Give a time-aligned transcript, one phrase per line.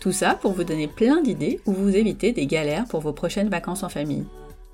[0.00, 3.48] Tout ça pour vous donner plein d'idées ou vous éviter des galères pour vos prochaines
[3.48, 4.26] vacances en famille.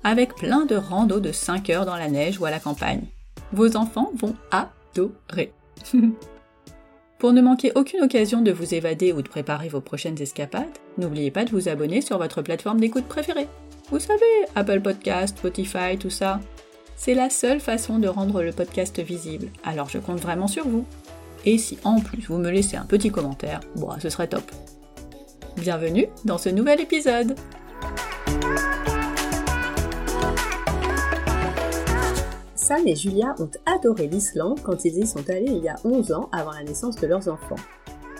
[0.03, 3.07] Avec plein de randos de 5 heures dans la neige ou à la campagne.
[3.51, 5.51] Vos enfants vont adorer.
[7.17, 10.65] Pour ne manquer aucune occasion de vous évader ou de préparer vos prochaines escapades,
[10.97, 13.47] n'oubliez pas de vous abonner sur votre plateforme d'écoute préférée.
[13.89, 14.21] Vous savez,
[14.55, 16.39] Apple Podcast, Spotify, tout ça.
[16.97, 20.85] C'est la seule façon de rendre le podcast visible, alors je compte vraiment sur vous.
[21.45, 24.51] Et si en plus vous me laissez un petit commentaire, bon, ce serait top.
[25.57, 27.33] Bienvenue dans ce nouvel épisode
[32.55, 36.11] Sam et Julia ont adoré l'Islande quand ils y sont allés il y a 11
[36.11, 37.55] ans avant la naissance de leurs enfants.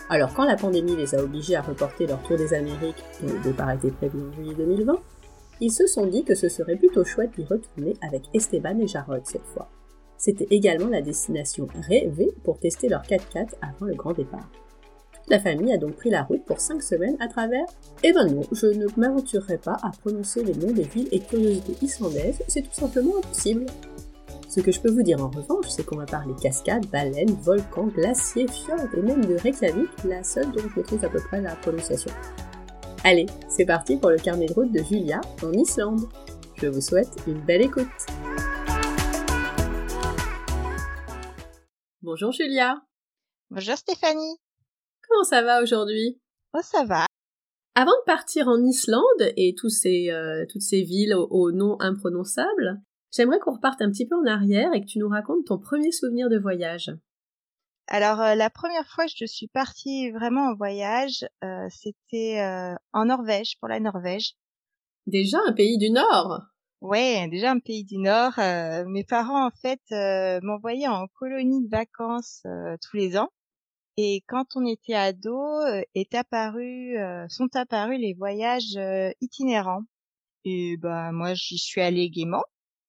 [0.08, 3.40] Alors quand la pandémie les a obligés à reporter leur tour des Amériques, dont le
[3.40, 4.94] départ était prévu en juillet 2020,
[5.60, 9.22] ils se sont dit que ce serait plutôt chouette d'y retourner avec Esteban et Jarod
[9.24, 9.68] cette fois.
[10.16, 14.48] C'était également la destination rêvée pour tester leur 4x4 avant le grand départ.
[15.28, 17.66] La famille a donc pris la route pour 5 semaines à travers...
[18.04, 21.76] Eh ben non, je ne m'aventurerai pas à prononcer les noms des villes et curiosités
[21.84, 23.66] islandaises, c'est tout simplement impossible.
[24.48, 27.88] Ce que je peux vous dire en revanche, c'est qu'on va parler cascades, baleines, volcans,
[27.88, 31.56] glaciers, fjords et même de Reykjavik, la seule dont je maîtrise à peu près la
[31.56, 32.12] prononciation.
[33.02, 36.08] Allez, c'est parti pour le carnet de route de Julia en Islande.
[36.54, 37.86] Je vous souhaite une belle écoute.
[42.00, 42.80] Bonjour Julia.
[43.50, 44.36] Bonjour Stéphanie.
[45.08, 46.20] Comment ça va aujourd'hui?
[46.54, 47.06] Oh ça va.
[47.74, 52.80] Avant de partir en Islande et tous ces, euh, toutes ces villes aux noms imprononçables,
[53.12, 55.92] j'aimerais qu'on reparte un petit peu en arrière et que tu nous racontes ton premier
[55.92, 56.90] souvenir de voyage.
[57.88, 62.74] Alors euh, la première fois que je suis partie vraiment en voyage, euh, c'était euh,
[62.92, 64.34] en Norvège, pour la Norvège.
[65.06, 66.42] Déjà un pays du Nord
[66.80, 68.34] Ouais, déjà un pays du Nord.
[68.36, 69.80] mes parents en fait
[70.42, 72.42] m'envoyaient en colonie de vacances
[72.82, 73.30] tous les ans.
[73.96, 75.40] Et quand on était ado,
[75.94, 76.96] est apparu,
[77.28, 78.78] sont apparus les voyages
[79.20, 79.82] itinérants.
[80.44, 82.44] Et bah moi j'y suis allée gaiement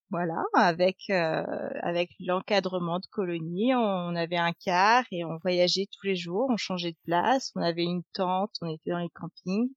[0.09, 1.43] voilà, avec euh,
[1.81, 6.55] avec l'encadrement de colonie, on avait un car et on voyageait tous les jours, on
[6.55, 9.69] changeait de place, on avait une tente, on était dans les campings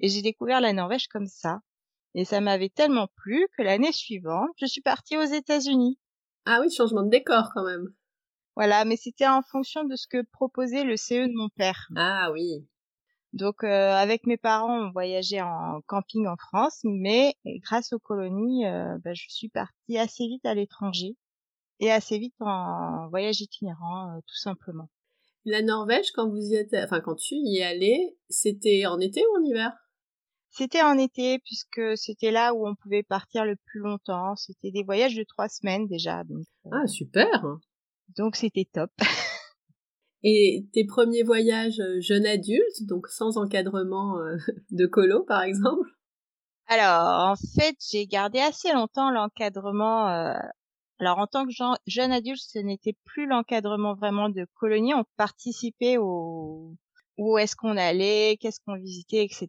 [0.00, 1.60] et j'ai découvert la Norvège comme ça.
[2.14, 5.98] Et ça m'avait tellement plu que l'année suivante, je suis partie aux États-Unis.
[6.44, 7.86] Ah oui, changement de décor quand même.
[8.58, 11.86] Voilà, mais c'était en fonction de ce que proposait le CE de mon père.
[11.94, 12.66] Ah oui.
[13.32, 18.66] Donc euh, avec mes parents, on voyageait en camping en France, mais grâce aux colonies,
[18.66, 21.14] euh, bah, je suis partie assez vite à l'étranger
[21.78, 24.90] et assez vite en voyage itinérant, euh, tout simplement.
[25.44, 29.22] La Norvège, quand vous y êtes, enfin quand tu y es allé, c'était en été
[29.22, 29.70] ou en hiver?
[30.50, 34.34] C'était en été puisque c'était là où on pouvait partir le plus longtemps.
[34.34, 36.24] C'était des voyages de trois semaines déjà.
[36.24, 37.60] Donc, ah super
[38.16, 38.90] Donc c'était top.
[40.24, 44.36] Et tes premiers voyages euh, jeune adulte, donc sans encadrement euh,
[44.70, 45.88] de colo par exemple?
[46.66, 50.08] Alors en fait j'ai gardé assez longtemps l'encadrement.
[50.08, 50.34] Euh,
[50.98, 51.52] alors en tant que
[51.86, 56.74] jeune adulte ce n'était plus l'encadrement vraiment de colonie, on participait au
[57.16, 59.48] où est-ce qu'on allait, qu'est-ce qu'on visitait, etc.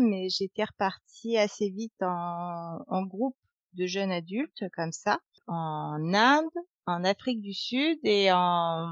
[0.00, 3.36] Mais j'étais repartie assez vite en, en groupe
[3.74, 6.50] de jeunes adultes comme ça, en Inde,
[6.86, 8.88] en Afrique du Sud et en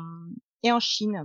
[0.63, 1.25] et en Chine.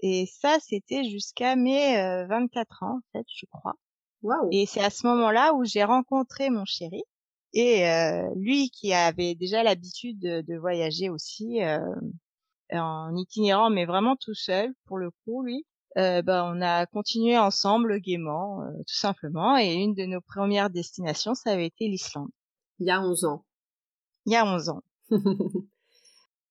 [0.00, 3.74] Et ça, c'était jusqu'à mes 24 euh, ans, en fait, je crois.
[4.22, 4.48] Wow.
[4.52, 7.02] Et c'est à ce moment-là où j'ai rencontré mon chéri.
[7.52, 11.78] Et euh, lui qui avait déjà l'habitude de, voyager aussi euh,
[12.72, 15.64] en itinérant, mais vraiment tout seul pour le coup, lui,
[15.96, 19.56] euh, bah, on a continué ensemble gaiement, tout simplement.
[19.56, 22.30] Et une de nos premières destinations, ça avait été l'Islande.
[22.80, 23.44] Il y a 11 ans.
[24.26, 24.82] Il y a 11 ans.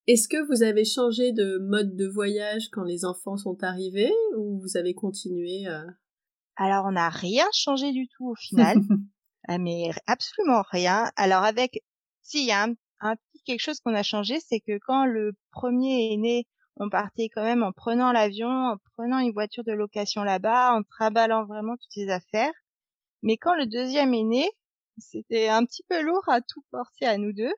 [0.06, 4.60] Est-ce que vous avez changé de mode de voyage quand les enfants sont arrivés ou
[4.60, 5.86] vous avez continué euh?
[6.56, 8.76] Alors on n'a rien changé du tout au final,
[9.48, 11.10] ah, mais absolument rien.
[11.16, 11.82] Alors avec,
[12.20, 15.32] si il y a un, petit quelque chose qu'on a changé, c'est que quand le
[15.50, 16.46] premier est né,
[16.76, 20.82] on partait quand même en prenant l'avion, en prenant une voiture de location là-bas, en
[20.82, 22.52] traballant vraiment toutes ses affaires.
[23.22, 24.50] Mais quand le deuxième est né,
[24.98, 27.52] c'était un petit peu lourd à tout porter à nous deux.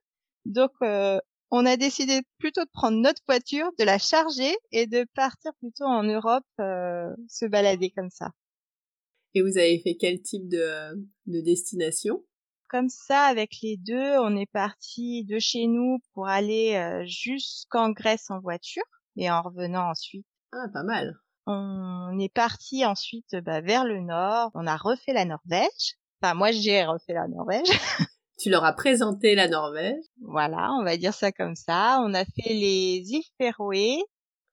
[0.44, 1.18] Donc euh,
[1.50, 5.84] on a décidé plutôt de prendre notre voiture, de la charger et de partir plutôt
[5.84, 8.30] en Europe euh, se balader comme ça.
[9.34, 12.24] Et vous avez fait quel type de, de destination?
[12.68, 18.30] Comme ça, avec les deux, on est parti de chez nous pour aller jusqu'en Grèce
[18.30, 18.82] en voiture
[19.16, 20.26] et en revenant ensuite.
[20.52, 21.14] Ah, pas mal.
[21.46, 24.50] On est parti ensuite bah, vers le nord.
[24.54, 25.96] On a refait la Norvège.
[26.20, 27.68] Enfin, moi, j'ai refait la Norvège.
[28.38, 30.02] tu leur as présenté la Norvège.
[30.20, 32.00] Voilà, on va dire ça comme ça.
[32.04, 33.96] On a fait les îles Féroé,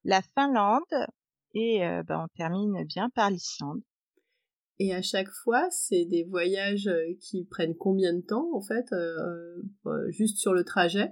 [0.03, 1.07] la Finlande
[1.53, 3.81] et euh, bah, on termine bien par l'Islande.
[4.80, 8.91] Et à chaque fois, c'est des voyages euh, qui prennent combien de temps en fait,
[8.91, 9.62] euh,
[10.09, 11.12] juste sur le trajet?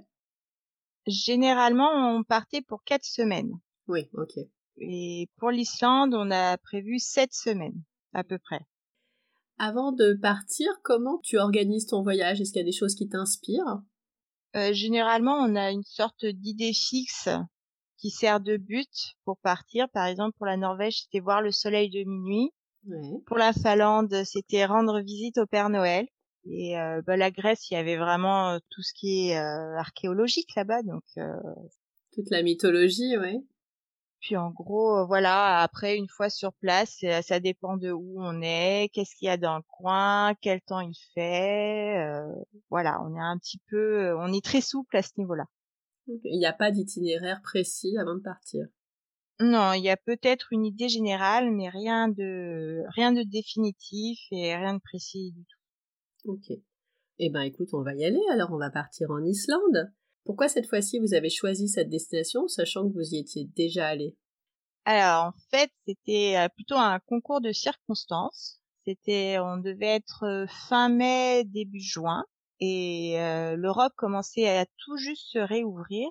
[1.06, 3.52] Généralement, on partait pour quatre semaines.
[3.86, 4.38] Oui, ok.
[4.78, 7.82] Et pour l'Islande, on a prévu sept semaines
[8.14, 8.60] à peu près.
[9.64, 12.40] Avant de partir, comment tu organises ton voyage?
[12.40, 13.80] Est-ce qu'il y a des choses qui t'inspirent?
[14.56, 17.28] Euh, Généralement, on a une sorte d'idée fixe
[17.96, 18.90] qui sert de but
[19.24, 19.88] pour partir.
[19.90, 22.50] Par exemple, pour la Norvège, c'était voir le soleil de minuit.
[23.24, 26.08] Pour la Finlande, c'était rendre visite au Père Noël.
[26.44, 30.56] Et euh, bah, la Grèce, il y avait vraiment euh, tout ce qui est archéologique
[30.56, 31.04] là-bas, donc
[32.12, 33.46] toute la mythologie, oui.
[34.22, 38.88] Puis en gros, voilà, après une fois sur place, ça dépend de où on est,
[38.92, 41.98] qu'est-ce qu'il y a dans le coin, quel temps il fait.
[41.98, 42.32] Euh,
[42.70, 45.46] voilà, on est un petit peu, on est très souple à ce niveau-là.
[46.06, 48.64] Il n'y a pas d'itinéraire précis avant de partir?
[49.40, 54.54] Non, il y a peut-être une idée générale, mais rien de rien de définitif et
[54.54, 56.30] rien de précis du tout.
[56.30, 56.58] Ok.
[57.18, 58.22] Eh ben écoute, on va y aller.
[58.30, 59.92] Alors on va partir en Islande.
[60.24, 64.16] Pourquoi cette fois-ci vous avez choisi cette destination, sachant que vous y étiez déjà allé?
[64.84, 68.60] Alors en fait, c'était euh, plutôt un concours de circonstances.
[68.84, 72.24] C'était, on devait être euh, fin mai, début juin,
[72.58, 76.08] et euh, l'Europe commençait à tout juste se réouvrir.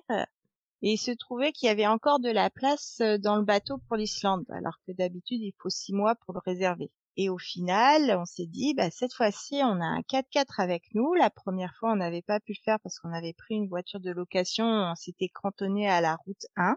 [0.84, 3.96] Et il se trouvait qu'il y avait encore de la place dans le bateau pour
[3.96, 6.90] l'Islande, alors que d'habitude il faut six mois pour le réserver.
[7.16, 11.12] Et au final, on s'est dit, bah, cette fois-ci, on a un 4x4 avec nous.
[11.14, 14.00] La première fois, on n'avait pas pu le faire parce qu'on avait pris une voiture
[14.00, 14.64] de location.
[14.64, 16.76] On s'était cantonné à la route 1,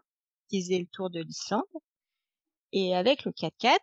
[0.49, 1.63] qui faisait le tour de l'Islande.
[2.73, 3.77] Et avec le 4x4,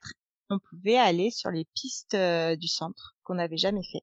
[0.51, 4.03] on pouvait aller sur les pistes euh, du centre qu'on n'avait jamais fait.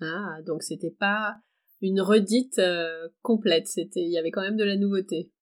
[0.00, 1.36] Ah, donc c'était pas
[1.82, 3.66] une redite euh, complète.
[3.66, 5.32] C'était, il y avait quand même de la nouveauté.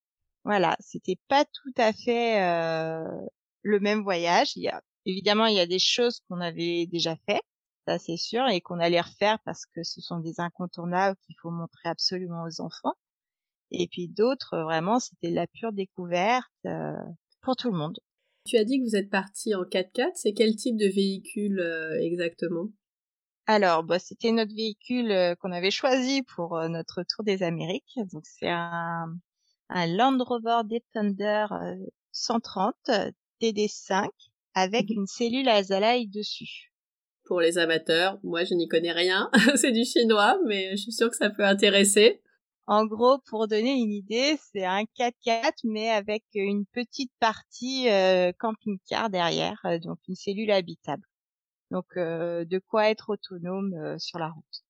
[0.44, 3.04] Voilà, c'était pas tout à fait euh,
[3.62, 4.56] le même voyage.
[4.56, 7.40] Il y a Évidemment, il y a des choses qu'on avait déjà fait,
[7.86, 11.50] ça c'est sûr, et qu'on allait refaire parce que ce sont des incontournables qu'il faut
[11.50, 12.92] montrer absolument aux enfants.
[13.70, 16.92] Et puis d'autres, vraiment, c'était la pure découverte euh,
[17.40, 17.98] pour tout le monde.
[18.44, 21.98] Tu as dit que vous êtes parti en 4x4, c'est quel type de véhicule euh,
[22.02, 22.66] exactement?
[23.46, 27.98] Alors, bah, c'était notre véhicule euh, qu'on avait choisi pour notre tour des Amériques.
[28.12, 29.06] Donc, c'est un,
[29.70, 31.46] un Land Rover Defender
[32.12, 32.74] 130
[33.40, 34.10] TD5
[34.54, 35.00] avec mhm.
[35.00, 36.72] une cellule azalaï dessus.
[37.24, 41.10] Pour les amateurs, moi je n'y connais rien, c'est du chinois, mais je suis sûre
[41.10, 42.22] que ça peut intéresser.
[42.66, 48.30] En gros, pour donner une idée, c'est un 4x4 mais avec une petite partie euh,
[48.38, 51.02] camping-car derrière, euh, donc une cellule habitable.
[51.70, 54.64] Donc euh, de quoi être autonome sur la route.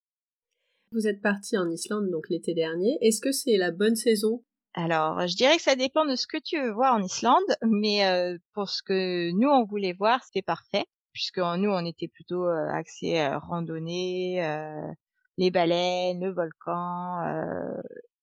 [0.92, 2.98] Vous êtes parti en Islande donc l'été dernier.
[3.00, 4.44] Est-ce que c'est la bonne saison
[4.74, 8.06] alors, je dirais que ça dépend de ce que tu veux voir en Islande, mais
[8.06, 12.46] euh, pour ce que nous on voulait voir, c'était parfait, puisque nous on était plutôt
[12.46, 14.92] euh, axé euh, randonnée, euh,
[15.36, 17.24] les baleines, le volcan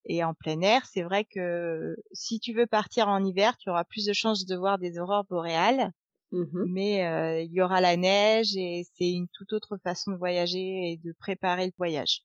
[0.06, 0.86] et en plein air.
[0.86, 4.56] C'est vrai que si tu veux partir en hiver, tu auras plus de chances de
[4.56, 5.92] voir des aurores boréales.
[6.32, 10.92] Mmh mais il y aura la neige et c'est une toute autre façon de voyager
[10.92, 12.24] et de préparer le voyage.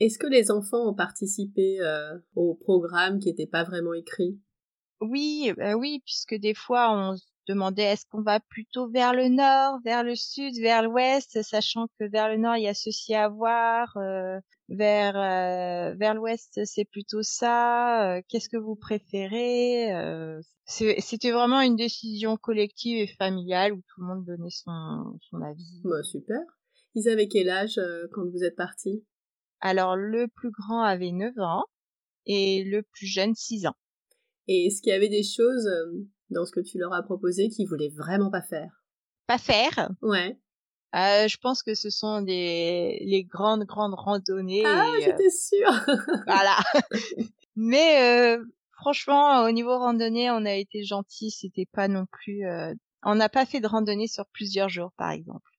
[0.00, 4.38] Est-ce que les enfants ont participé euh, au programme qui n'était pas vraiment écrit?
[5.00, 9.28] Oui, bah oui, puisque des fois on se demandait est-ce qu'on va plutôt vers le
[9.28, 13.14] nord, vers le sud, vers l'ouest, sachant que vers le nord il y a ceci
[13.14, 18.20] à voir, euh, vers euh, vers l'ouest c'est plutôt ça.
[18.28, 19.92] Qu'est-ce que vous préférez
[20.66, 25.80] C'était vraiment une décision collective et familiale où tout le monde donnait son son avis.
[25.84, 26.38] Bah, super.
[26.94, 27.80] Ils avaient quel âge
[28.12, 29.04] quand vous êtes partis?
[29.62, 31.64] Alors le plus grand avait 9 ans
[32.26, 33.76] et le plus jeune 6 ans.
[34.48, 37.48] Et est-ce qu'il y avait des choses euh, dans ce que tu leur as proposé
[37.48, 38.84] qu'ils voulaient vraiment pas faire?
[39.26, 40.36] Pas faire Ouais.
[40.94, 44.64] Euh, je pense que ce sont des les grandes grandes randonnées.
[44.66, 45.72] Ah, euh, j'étais sûre.
[46.26, 46.58] voilà.
[47.56, 48.36] Mais
[48.72, 51.30] franchement, au niveau randonnée, on a été gentils.
[51.30, 52.44] C'était pas non plus.
[53.04, 55.50] On n'a pas fait de randonnée sur plusieurs jours, par exemple.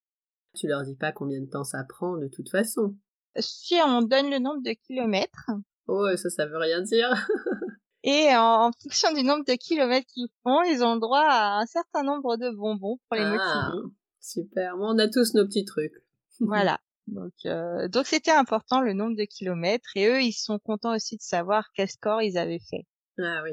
[0.54, 2.96] Tu leur dis pas combien de temps ça prend de toute façon
[3.40, 5.50] si on donne le nombre de kilomètres.
[5.88, 7.10] Oh, ça, ça veut rien dire.
[8.04, 11.66] et en, fonction du nombre de kilomètres qu'ils font, ils ont le droit à un
[11.66, 13.94] certain nombre de bonbons pour les ah, motiver.
[14.20, 14.76] Super.
[14.80, 15.94] on a tous nos petits trucs.
[16.40, 16.80] voilà.
[17.08, 21.18] Donc, euh, donc c'était important le nombre de kilomètres et eux, ils sont contents aussi
[21.18, 22.86] de savoir quel score ils avaient fait.
[23.20, 23.52] Ah oui.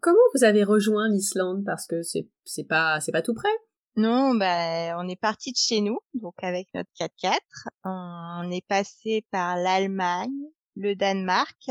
[0.00, 1.64] Comment vous avez rejoint l'Islande?
[1.66, 3.48] Parce que c'est c'est pas c'est pas tout près.
[3.98, 7.40] Non, bah on est parti de chez nous, donc avec notre 4x4.
[7.82, 10.38] On est passé par l'Allemagne,
[10.76, 11.68] le Danemark,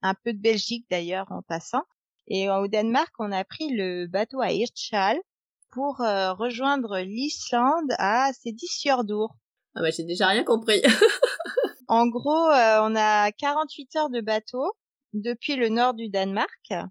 [0.00, 1.82] un peu de Belgique d'ailleurs en passant.
[2.28, 5.18] Et au Danemark, on a pris le bateau à Hirtshal
[5.72, 9.34] pour euh, rejoindre l'Islande à ces 10 heures d'our.
[9.74, 10.80] Ah bah j'ai déjà rien compris.
[11.88, 14.74] en gros, euh, on a 48 heures de bateau
[15.12, 16.84] depuis le nord du Danemark ah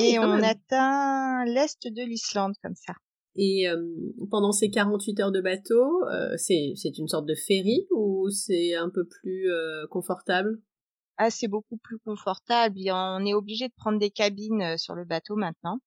[0.00, 2.94] et on atteint l'est de l'Islande comme ça.
[3.36, 3.82] Et euh,
[4.30, 8.90] pendant ces 48 heures de bateau, euh, c'est une sorte de ferry ou c'est un
[8.90, 9.48] peu plus
[9.90, 10.60] confortable?
[11.16, 12.78] Ah, c'est beaucoup plus confortable.
[12.88, 15.78] On est obligé de prendre des cabines sur le bateau maintenant.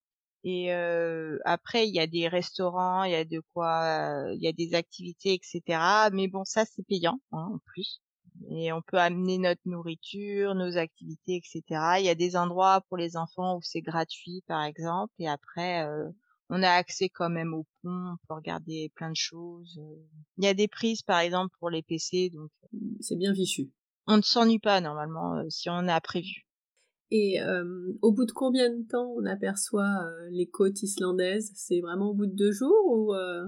[0.43, 4.47] Et euh, après, il y a des restaurants, il y a de quoi, il y
[4.47, 6.09] a des activités, etc.
[6.13, 8.01] Mais bon, ça c'est payant hein, en plus.
[8.49, 11.99] Et on peut amener notre nourriture, nos activités, etc.
[11.99, 15.13] Il y a des endroits pour les enfants où c'est gratuit, par exemple.
[15.19, 16.09] Et après, euh,
[16.49, 19.79] on a accès quand même au pont, on peut regarder plein de choses.
[20.37, 22.49] Il y a des prises, par exemple, pour les PC, donc
[22.99, 23.71] c'est bien fichu.
[24.07, 26.47] On ne s'ennuie pas normalement si on a prévu.
[27.11, 31.51] Et euh, au bout de combien de temps on aperçoit euh, les côtes islandaises?
[31.55, 33.45] C'est vraiment au bout de deux jours ou euh?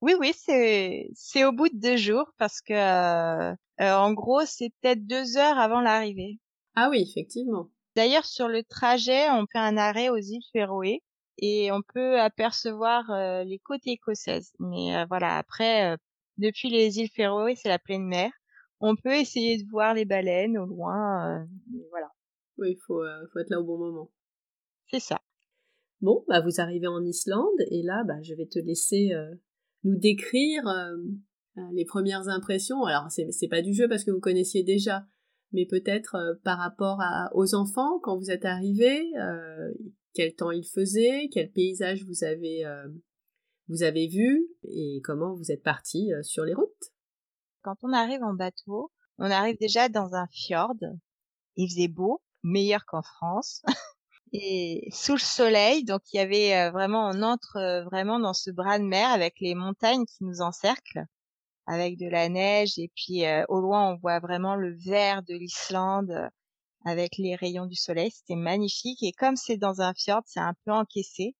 [0.00, 5.06] Oui, oui, c'est c'est au bout de deux jours parce que en gros c'est peut-être
[5.06, 6.38] deux heures avant l'arrivée.
[6.74, 7.70] Ah oui, effectivement.
[7.96, 11.02] D'ailleurs sur le trajet on fait un arrêt aux îles Féroé
[11.38, 13.04] et on peut apercevoir
[13.44, 14.52] les côtes écossaises.
[14.58, 15.96] Mais voilà après
[16.36, 18.30] depuis les îles Féroé c'est la pleine mer.
[18.80, 21.46] On peut essayer de voir les baleines au loin.
[21.90, 22.08] voilà.
[22.58, 24.10] Oui, il faut, euh, faut être là au bon moment.
[24.90, 25.20] C'est ça.
[26.00, 29.34] Bon, bah vous arrivez en Islande et là, bah, je vais te laisser euh,
[29.84, 30.96] nous décrire euh,
[31.72, 32.84] les premières impressions.
[32.84, 35.06] Alors, c'est, c'est pas du jeu parce que vous connaissiez déjà,
[35.52, 39.10] mais peut-être par rapport à, aux enfants quand vous êtes arrivés,
[40.14, 42.64] quel temps il faisait, quel paysage vous avez
[43.68, 46.92] vous avez vu et comment vous êtes partis sur les routes.
[47.62, 50.76] Quand on arrive en bateau, on arrive déjà dans un fjord.
[51.56, 53.62] Il faisait beau, meilleur qu'en France.
[54.32, 58.34] et sous le soleil, donc il y avait euh, vraiment, on entre euh, vraiment dans
[58.34, 61.06] ce bras de mer avec les montagnes qui nous encerclent,
[61.66, 65.34] avec de la neige et puis euh, au loin on voit vraiment le vert de
[65.34, 66.30] l'Islande
[66.88, 68.10] avec les rayons du soleil.
[68.10, 71.34] C'était magnifique et comme c'est dans un fjord, c'est un peu encaissé.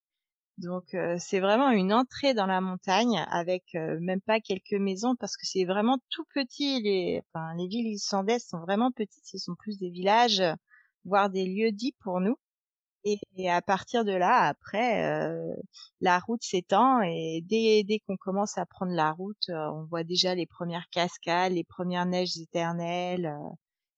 [0.58, 5.46] Donc c'est vraiment une entrée dans la montagne avec même pas quelques maisons parce que
[5.46, 6.82] c'est vraiment tout petit.
[6.82, 7.22] Les,
[7.68, 9.24] villes islandaises sont vraiment petites.
[9.24, 10.42] Ce sont plus des villages
[11.04, 12.36] voir des lieux dits pour nous.
[13.36, 15.54] Et, à partir de là, après, euh,
[16.00, 20.34] la route s'étend et dès, qu'on commence à prendre la route, euh, on voit déjà
[20.34, 23.32] les premières cascades, les premières neiges éternelles.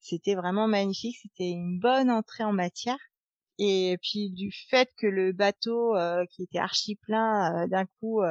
[0.00, 0.06] Euh.
[0.08, 1.16] c'était vraiment magnifique.
[1.22, 2.98] C'était une bonne entrée en matière.
[3.58, 5.94] Et puis du fait que le bateau
[6.30, 8.22] qui était archi plein, d'un coup,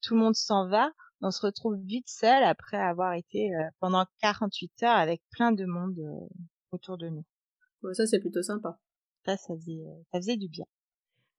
[0.00, 4.82] tout le monde s'en va, on se retrouve vite seul après avoir été pendant 48
[4.84, 5.98] heures avec plein de monde
[6.72, 7.24] autour de nous
[7.92, 8.78] ça, c'est plutôt sympa.
[9.24, 9.80] Ça, ça faisait,
[10.12, 10.64] ça faisait du bien.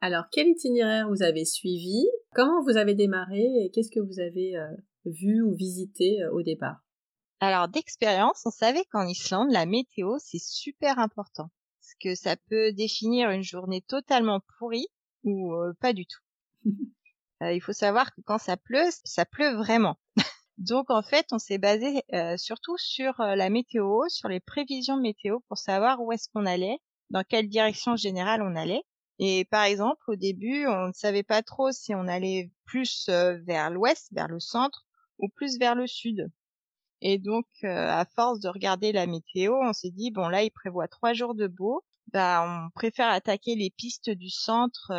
[0.02, 2.06] Alors, quel itinéraire vous avez suivi?
[2.34, 4.68] Comment vous avez démarré et qu'est-ce que vous avez euh,
[5.06, 6.86] vu ou visité euh, au départ?
[7.42, 11.50] Alors, d'expérience, on savait qu'en Islande, la météo, c'est super important.
[11.80, 14.88] Parce que ça peut définir une journée totalement pourrie
[15.24, 16.22] ou euh, pas du tout.
[17.42, 19.98] il faut savoir que quand ça pleut, ça pleut vraiment.
[20.58, 24.98] Donc en fait, on s'est basé euh, surtout sur euh, la météo, sur les prévisions
[24.98, 26.80] météo pour savoir où est-ce qu'on allait,
[27.10, 28.84] dans quelle direction générale on allait.
[29.20, 33.38] Et par exemple, au début, on ne savait pas trop si on allait plus euh,
[33.46, 34.86] vers l'ouest, vers le centre,
[35.18, 36.30] ou plus vers le sud.
[37.02, 40.88] Et donc, à force de regarder la météo, on s'est dit bon là, il prévoit
[40.88, 41.84] trois jours de beau.
[42.12, 44.92] Bah, on préfère attaquer les pistes du centre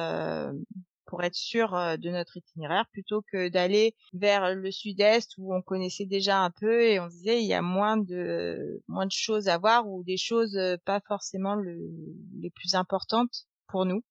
[1.11, 5.61] pour être sûr euh, de notre itinéraire plutôt que d'aller vers le sud-est où on
[5.61, 9.13] connaissait déjà un peu et on se disait il y a moins de moins de
[9.13, 14.03] choses à voir ou des choses euh, pas forcément les plus importantes pour nous.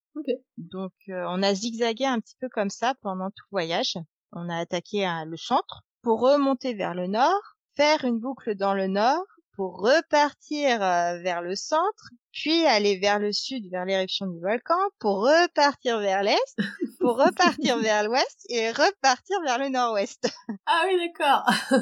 [0.57, 3.97] Donc euh, on a zigzagué un petit peu comme ça pendant tout le voyage.
[4.33, 8.87] On a attaqué le centre pour remonter vers le nord, faire une boucle dans le
[8.87, 9.23] nord
[9.55, 15.21] pour repartir vers le centre, puis aller vers le sud, vers l'éruption du volcan, pour
[15.21, 16.57] repartir vers l'est,
[16.99, 20.27] pour repartir vers l'ouest et repartir vers le nord-ouest.
[20.65, 21.49] Ah oui, d'accord.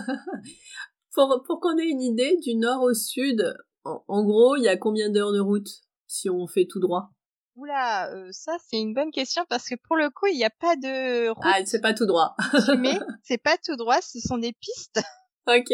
[1.16, 4.78] pour pour qu'on ait une idée, du nord au sud, en, gros, il y a
[4.78, 5.70] combien d'heures de route
[6.06, 7.10] si on fait tout droit?
[7.56, 10.52] Oula, euh, ça c'est une bonne question parce que pour le coup, il n'y a
[10.52, 11.44] pas de route.
[11.44, 12.36] Ah, c'est pas tout droit.
[12.78, 15.02] mais c'est pas tout droit, ce sont des pistes.
[15.48, 15.74] Ok.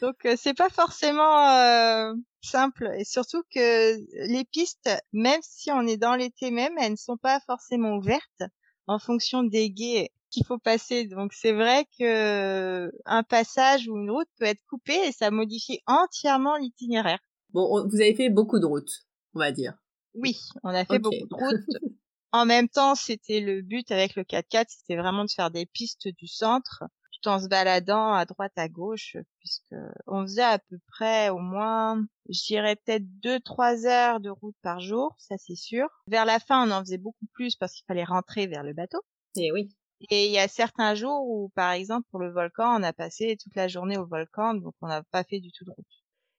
[0.00, 3.96] Donc euh, c'est pas forcément euh, simple et surtout que
[4.28, 8.42] les pistes, même si on est dans l'été même, elles ne sont pas forcément ouvertes
[8.86, 11.04] en fonction des guets qu'il faut passer.
[11.04, 15.80] Donc c'est vrai que un passage ou une route peut être coupée et ça modifie
[15.86, 17.20] entièrement l'itinéraire.
[17.52, 19.74] Bon, vous avez fait beaucoup de routes, on va dire.
[20.14, 21.66] Oui, on a fait beaucoup de routes.
[22.32, 26.08] en même temps, c'était le but avec le 4x4, c'était vraiment de faire des pistes
[26.08, 26.84] du centre
[27.20, 29.74] tout en se baladant à droite à gauche puisque
[30.06, 34.56] on faisait à peu près au moins je dirais peut-être deux trois heures de route
[34.62, 35.88] par jour ça c'est sûr.
[36.06, 39.00] Vers la fin on en faisait beaucoup plus parce qu'il fallait rentrer vers le bateau.
[39.36, 39.70] Et eh oui.
[40.10, 43.36] Et il y a certains jours où par exemple pour le volcan on a passé
[43.40, 45.86] toute la journée au volcan donc on n'a pas fait du tout de route.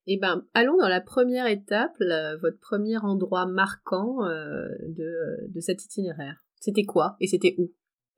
[0.08, 1.96] Eh ben, allons dans la première étape,
[2.42, 6.44] votre premier endroit marquant euh, de, de cet itinéraire.
[6.60, 7.72] C'était quoi et c'était où?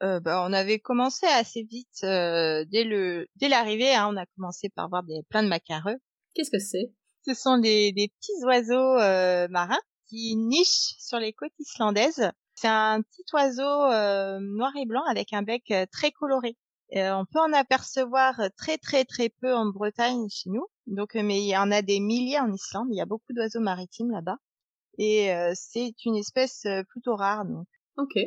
[0.03, 3.93] Euh, bah, on avait commencé assez vite euh, dès le dès l'arrivée.
[3.95, 5.97] Hein, on a commencé par voir des plein de macareux.
[6.33, 6.93] Qu'est-ce que c'est?
[7.25, 12.29] Ce sont des, des petits oiseaux euh, marins qui nichent sur les côtes islandaises.
[12.55, 16.57] C'est un petit oiseau euh, noir et blanc avec un bec euh, très coloré.
[16.91, 20.67] on peut en apercevoir très très très peu en Bretagne chez nous.
[20.85, 22.87] Donc, mais il y en a des milliers en Islande.
[22.91, 24.37] Il y a beaucoup d'oiseaux maritimes là-bas,
[24.97, 27.45] et c'est une espèce plutôt rare.
[27.45, 27.67] Donc.
[27.97, 28.19] Ok.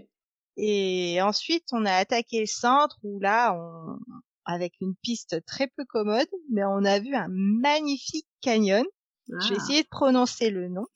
[0.56, 3.98] Et ensuite, on a attaqué le centre où là, on,
[4.46, 8.84] avec une piste très peu commode, mais on a vu un magnifique canyon.
[9.28, 9.62] Je vais ah.
[9.62, 10.86] essayer de prononcer le nom.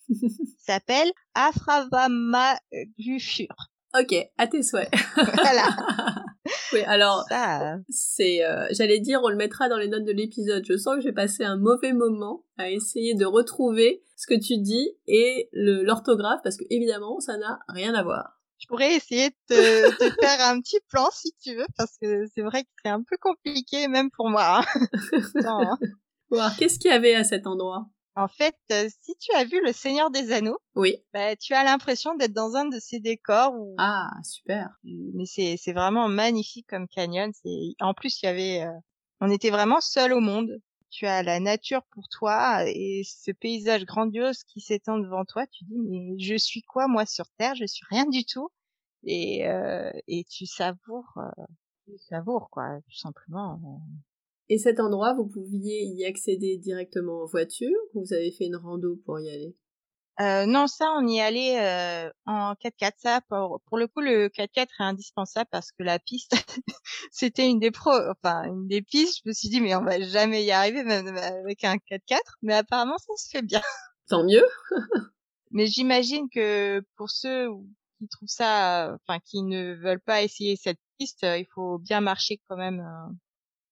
[0.65, 2.57] Ça s'appelle Afravama
[2.99, 3.55] Glufur.
[3.99, 4.89] Ok, à tes souhaits.
[5.17, 5.67] voilà.
[6.73, 7.25] oui, alors
[7.89, 10.65] c'est, euh, j'allais dire, on le mettra dans les notes de l'épisode.
[10.65, 14.59] Je sens que j'ai passé un mauvais moment à essayer de retrouver ce que tu
[14.59, 19.97] dis et l'orthographe parce que évidemment, ça n'a rien à voir je pourrais essayer de
[19.97, 23.03] te, faire un petit plan si tu veux, parce que c'est vrai que c'est un
[23.03, 24.61] peu compliqué même pour moi.
[24.61, 24.83] Hein.
[26.33, 26.53] hein.
[26.59, 27.87] Qu'est-ce qu'il y avait à cet endroit?
[28.17, 31.65] En fait, euh, si tu as vu Le Seigneur des Anneaux, oui, bah, tu as
[31.65, 33.55] l'impression d'être dans un de ces décors.
[33.55, 33.75] Où...
[33.79, 34.69] Ah, super.
[34.85, 37.31] Mais c'est c'est vraiment magnifique comme canyon.
[37.43, 38.79] C'est en plus il y avait, euh,
[39.21, 43.85] on était vraiment seul au monde tu as la nature pour toi et ce paysage
[43.87, 47.55] grandiose qui s'étend devant toi, tu dis mais je suis quoi moi sur terre?
[47.57, 48.51] Je suis rien du tout.
[49.05, 51.45] Et euh, et tu savoures euh,
[51.87, 53.61] tu savoures quoi tout simplement.
[54.51, 58.57] Et cet endroit, vous pouviez y accéder directement en voiture ou vous avez fait une
[58.57, 59.57] rando pour y aller?
[60.21, 62.93] Euh, non, ça, on y allait euh, en 4x4.
[62.99, 66.33] Ça, pour, pour le coup, le 4x4 est indispensable parce que la piste,
[67.11, 69.21] c'était une des pro, enfin une des pistes.
[69.25, 72.19] Je me suis dit, mais on va jamais y arriver même avec un 4x4.
[72.43, 73.63] Mais apparemment, ça se fait bien.
[74.09, 74.45] Tant mieux.
[75.53, 77.49] mais j'imagine que pour ceux
[77.99, 82.41] qui trouvent ça, enfin qui ne veulent pas essayer cette piste, il faut bien marcher
[82.49, 82.85] quand même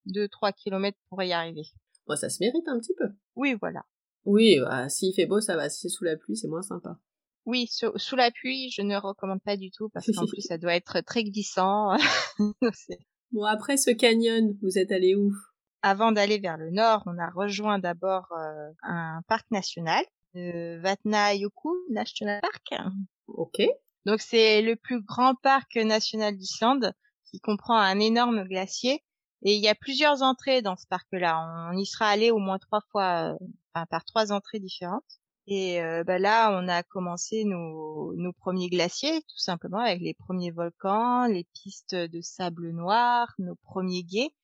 [0.06, 1.66] 2-3 km pour y arriver.
[2.06, 3.08] Bon, ça se mérite un petit peu.
[3.36, 3.84] Oui, voilà.
[4.28, 5.70] Oui, bah, s'il fait beau, ça va.
[5.70, 6.98] Si c'est sous la pluie, c'est moins sympa.
[7.46, 10.74] Oui, sous, la pluie, je ne recommande pas du tout parce qu'en plus, ça doit
[10.74, 11.96] être très glissant.
[13.32, 15.32] bon, après ce canyon, vous êtes allé où?
[15.80, 21.78] Avant d'aller vers le nord, on a rejoint d'abord euh, un parc national, le Vatnajökull
[21.88, 22.82] National Park.
[23.28, 23.62] Ok.
[24.04, 26.92] Donc c'est le plus grand parc national d'Islande
[27.30, 29.02] qui comprend un énorme glacier
[29.42, 31.70] et il y a plusieurs entrées dans ce parc-là.
[31.72, 35.20] On y sera allé au moins trois fois, euh, enfin, par trois entrées différentes.
[35.46, 40.14] Et euh, bah là, on a commencé nos, nos premiers glaciers, tout simplement, avec les
[40.14, 44.34] premiers volcans, les pistes de sable noir, nos premiers guets.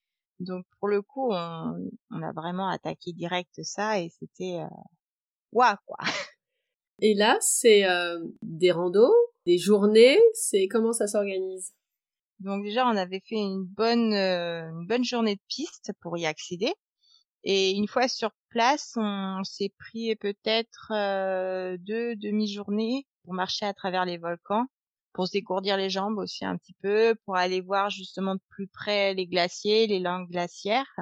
[0.41, 4.67] Donc pour le coup, on, on a vraiment attaqué direct ça et c'était euh...
[5.53, 5.99] waouh quoi.
[7.01, 9.13] Et là, c'est euh, des randos,
[9.47, 11.73] des journées, c'est comment ça s'organise?
[12.40, 16.27] Donc déjà, on avait fait une bonne, euh, une bonne journée de piste pour y
[16.27, 16.73] accéder.
[17.44, 23.75] Et une fois sur place, on s'est pris peut-être euh, deux demi-journées pour marcher à
[23.75, 24.66] travers les volcans,
[25.12, 28.66] pour se dégourdir les jambes aussi un petit peu, pour aller voir justement de plus
[28.68, 30.97] près les glaciers, les langues glaciaires.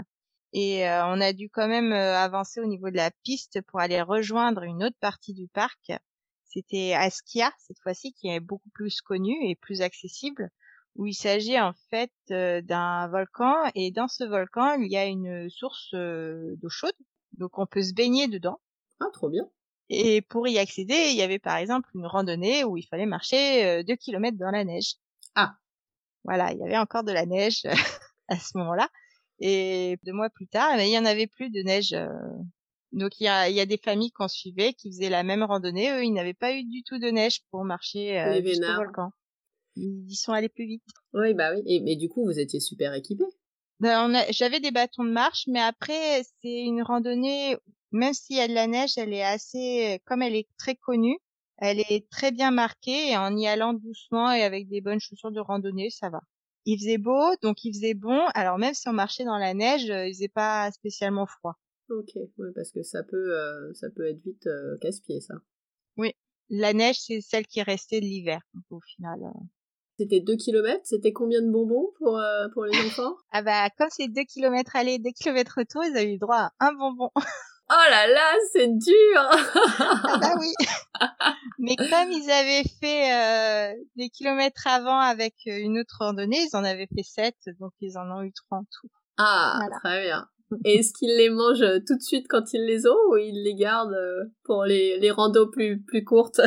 [0.52, 4.02] Et euh, on a dû quand même avancer au niveau de la piste pour aller
[4.02, 5.92] rejoindre une autre partie du parc.
[6.44, 10.50] C'était Askia cette fois-ci, qui est beaucoup plus connu et plus accessible
[10.96, 15.06] où il s'agit en fait euh, d'un volcan et dans ce volcan il y a
[15.06, 16.92] une source euh, d'eau chaude
[17.32, 18.60] donc on peut se baigner dedans.
[19.00, 19.48] Ah trop bien.
[19.88, 23.64] Et pour y accéder il y avait par exemple une randonnée où il fallait marcher
[23.64, 24.94] euh, deux kilomètres dans la neige.
[25.34, 25.56] Ah.
[26.24, 27.62] Voilà il y avait encore de la neige
[28.28, 28.88] à ce moment-là
[29.40, 31.96] et deux mois plus tard eh ben, il y en avait plus de neige
[32.92, 35.42] Donc il y a, il y a des familles qu'on suivait qui faisaient la même
[35.42, 35.90] randonnée.
[35.90, 39.12] Eux, ils n'avaient pas eu du tout de neige pour marcher euh, jusqu'au volcan.
[39.76, 40.84] Ils y sont allés plus vite.
[41.14, 41.62] Oui, bah oui.
[41.66, 43.24] Et, mais du coup, vous étiez super équipés.
[43.80, 47.56] Ben, j'avais des bâtons de marche, mais après c'est une randonnée.
[47.90, 51.18] Même s'il y a de la neige, elle est assez, comme elle est très connue,
[51.58, 53.10] elle est très bien marquée.
[53.10, 56.20] Et en y allant doucement et avec des bonnes chaussures de randonnée, ça va.
[56.64, 58.20] Il faisait beau, donc il faisait bon.
[58.34, 61.56] Alors même si on marchait dans la neige, euh, il faisait pas spécialement froid.
[61.90, 65.34] Ok, oui, parce que ça peut, euh, ça peut être vite euh, casse-pied, ça.
[66.54, 68.42] La neige, c'est celle qui est restée de l'hiver.
[68.68, 69.20] Au final.
[69.22, 69.40] euh.
[70.02, 73.14] C'était 2 kilomètres, c'était combien de bonbons pour, euh, pour les enfants?
[73.30, 76.66] Ah bah comme c'est deux kilomètres aller, deux kilomètres retour, ils ont eu droit à
[76.66, 77.10] un bonbon.
[77.70, 80.52] Oh là là, c'est dur ah bah oui.
[81.58, 86.56] Mais comme ils avaient fait euh, des kilomètres avant avec euh, une autre randonnée, ils
[86.56, 88.88] en avaient fait sept, donc ils en ont eu trois en tout.
[89.16, 89.76] Ah, Voilà.
[89.78, 90.26] très bien.
[90.66, 93.54] Et est-ce qu'ils les mangent tout de suite quand ils les ont ou ils les
[93.54, 93.96] gardent
[94.44, 96.40] pour les, les randos plus, plus courtes?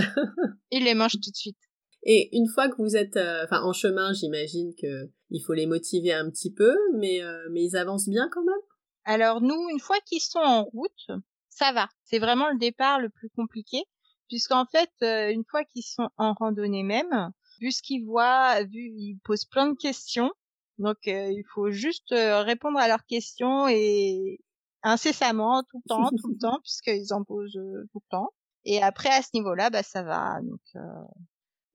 [0.69, 1.57] Ils les mangent tout de suite.
[2.05, 5.65] Et une fois que vous êtes euh, enfin en chemin, j'imagine que il faut les
[5.65, 8.53] motiver un petit peu, mais, euh, mais ils avancent bien quand même
[9.05, 11.07] Alors nous, une fois qu'ils sont en route,
[11.49, 11.89] ça va.
[12.03, 13.83] C'est vraiment le départ le plus compliqué,
[14.29, 18.91] puisqu'en fait, euh, une fois qu'ils sont en randonnée même, vu ce qu'ils voient, vu
[18.95, 20.31] ils posent plein de questions,
[20.77, 24.39] donc euh, il faut juste répondre à leurs questions et
[24.83, 27.53] incessamment, tout le temps, tout le temps, puisqu'ils en posent
[27.91, 28.31] tout le temps.
[28.65, 30.41] Et après, à ce niveau-là, bah ça va.
[30.41, 30.79] Donc, euh,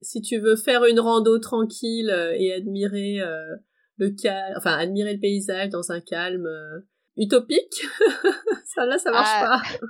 [0.01, 3.55] Si tu veux faire une rando tranquille euh, et admirer euh,
[3.97, 6.79] le calme, enfin admirer le paysage dans un calme euh,
[7.17, 7.85] utopique,
[8.75, 9.61] ça là ça marche Ah.
[9.63, 9.85] pas.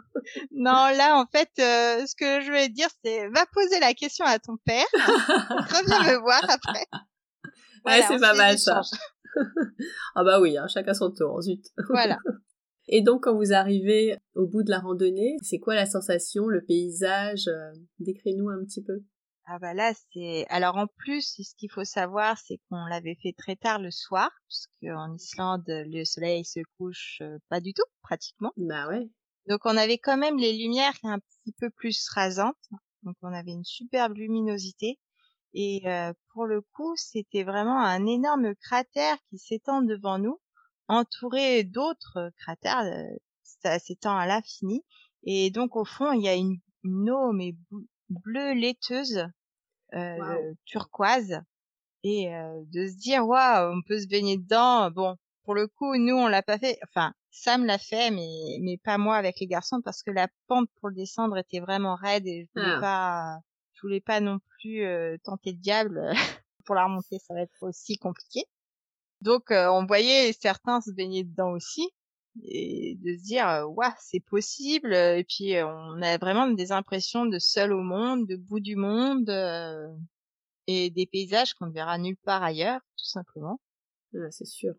[0.51, 4.23] Non, là, en fait, euh, ce que je vais dire, c'est va poser la question
[4.23, 4.85] à ton père.
[4.93, 6.85] Reviens me voir après.
[7.85, 8.81] Ouais, c'est pas mal, ça.
[10.15, 11.65] ah bah oui, hein, chacun son tour, zut.
[11.89, 12.19] Voilà.
[12.87, 16.63] Et donc quand vous arrivez au bout de la randonnée, c'est quoi la sensation, le
[16.63, 17.49] paysage
[17.99, 19.01] Décris-nous un petit peu.
[19.45, 20.45] Ah bah là, c'est...
[20.49, 24.31] Alors en plus, ce qu'il faut savoir, c'est qu'on l'avait fait très tard le soir,
[24.47, 28.51] puisque en Islande, le soleil se couche pas du tout, pratiquement.
[28.57, 29.09] Bah ouais.
[29.47, 32.55] Donc on avait quand même les lumières un petit peu plus rasantes.
[33.03, 34.99] Donc on avait une superbe luminosité.
[35.53, 40.39] Et euh, pour le coup, c'était vraiment un énorme cratère qui s'étend devant nous,
[40.87, 42.79] entouré d'autres cratères.
[42.85, 44.85] euh, ça s'étend à l'infini.
[45.23, 47.55] Et donc au fond, il y a une, une eau mais
[48.11, 49.27] bleue laiteuse,
[49.93, 51.41] euh, turquoise.
[52.03, 54.91] Et euh, de se dire, waouh, on peut se baigner dedans.
[54.91, 56.79] Bon, pour le coup, nous, on l'a pas fait.
[56.83, 60.69] Enfin, Sam l'a fait, mais mais pas moi avec les garçons parce que la pente
[60.79, 62.81] pour le descendre était vraiment raide et je voulais Ah.
[62.81, 63.39] pas,
[63.73, 66.11] je voulais pas non plus euh, tenter le diable
[66.65, 67.19] pour la remonter.
[67.19, 68.45] Ça va être aussi compliqué.
[69.21, 71.89] Donc, euh, on voyait certains se baigner dedans aussi
[72.43, 74.93] et de se dire, waouh, c'est possible.
[74.93, 79.29] Et puis, on a vraiment des impressions de seul au monde, de bout du monde.
[79.29, 79.87] euh,
[80.67, 83.59] et des paysages qu'on ne verra nulle part ailleurs, tout simplement
[84.29, 84.73] c'est sûr.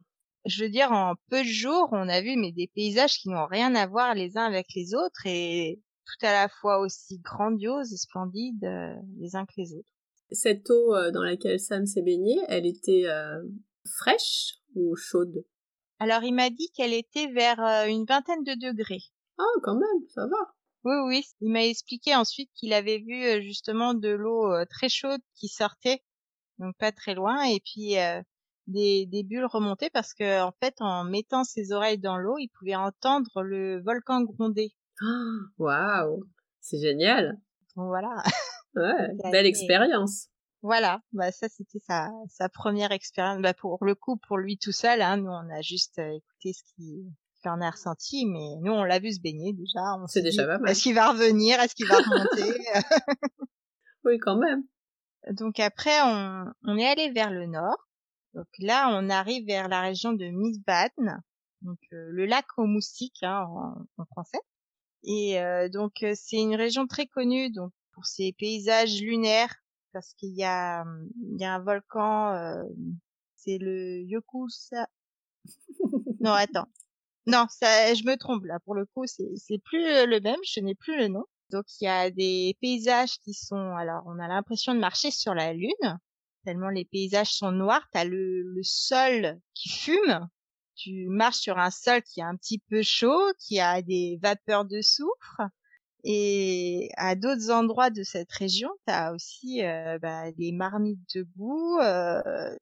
[0.46, 3.46] je veux dire, en peu de jours, on a vu mais des paysages qui n'ont
[3.46, 7.92] rien à voir les uns avec les autres et tout à la fois aussi grandioses
[7.92, 9.88] et splendides euh, les uns que les autres.
[10.30, 13.42] Cette eau dans laquelle Sam s'est baigné, elle était euh,
[13.84, 15.44] fraîche ou chaude?
[16.02, 19.04] Alors il m'a dit qu'elle était vers euh, une vingtaine de degrés.
[19.38, 20.36] Ah, quand même, ça va.
[20.82, 21.24] Oui, oui.
[21.40, 25.46] Il m'a expliqué ensuite qu'il avait vu euh, justement de l'eau euh, très chaude qui
[25.46, 26.02] sortait,
[26.58, 28.20] donc pas très loin, et puis euh,
[28.66, 32.48] des, des bulles remonter parce que en fait, en mettant ses oreilles dans l'eau, il
[32.48, 34.72] pouvait entendre le volcan gronder.
[35.00, 36.24] Ah, Waouh,
[36.60, 37.40] c'est génial.
[37.76, 38.24] Voilà.
[38.74, 40.31] Ouais, belle expérience.
[40.62, 43.42] Voilà, bah ça c'était sa, sa première expérience.
[43.42, 46.52] Bah pour le coup, pour lui tout seul, hein, nous on a juste euh, écouté
[46.52, 47.04] ce qu'il
[47.44, 49.80] en a ressenti, mais nous on l'a vu se baigner déjà.
[50.00, 50.70] On C'est déjà pas mal.
[50.70, 51.58] Est-ce qu'il va revenir?
[51.60, 52.58] Est-ce qu'il va remonter?
[54.04, 54.64] Oui, quand même.
[55.30, 57.76] Donc après on, on est allé vers le nord.
[58.34, 61.22] Donc là on arrive vers la région de Misbaden,
[61.60, 64.40] donc euh, le lac aux moustiques hein, en, en français.
[65.04, 69.61] Et euh, donc euh, c'est une région très connue donc pour ses paysages lunaires
[69.92, 70.84] parce qu'il y a
[71.32, 72.62] il y a un volcan euh,
[73.36, 74.88] c'est le Yokusa
[76.20, 76.68] non attends.
[77.26, 80.60] Non ça je me trompe là pour le coup c'est c'est plus le même je
[80.60, 81.24] n'ai plus le nom.
[81.50, 85.34] Donc il y a des paysages qui sont alors on a l'impression de marcher sur
[85.34, 85.98] la lune
[86.44, 90.28] tellement les paysages sont noirs t'as le le sol qui fume
[90.74, 94.64] tu marches sur un sol qui est un petit peu chaud qui a des vapeurs
[94.64, 95.42] de soufre
[96.04, 101.78] et à d'autres endroits de cette région, tu as aussi euh, bah, les marmites debout.
[101.80, 102.56] Euh,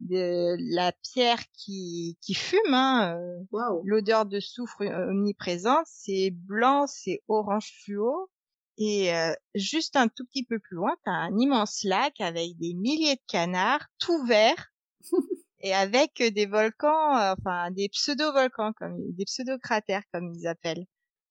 [0.00, 3.16] de la pierre qui, qui fume, hein,
[3.52, 3.82] Waouh.
[3.84, 8.28] l'odeur de soufre omniprésente, c'est blanc, c'est orange fluo.
[8.76, 12.74] Et euh, juste un tout petit peu plus loin, t'as un immense lac avec des
[12.74, 14.72] milliers de canards, tout vert,
[15.60, 20.86] et avec des volcans, euh, enfin des pseudo-volcans, comme des pseudo-cratères comme ils appellent.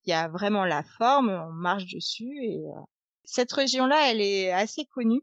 [0.06, 2.82] Il y a vraiment la forme, on marche dessus et euh,
[3.24, 5.22] cette région-là, elle est assez connue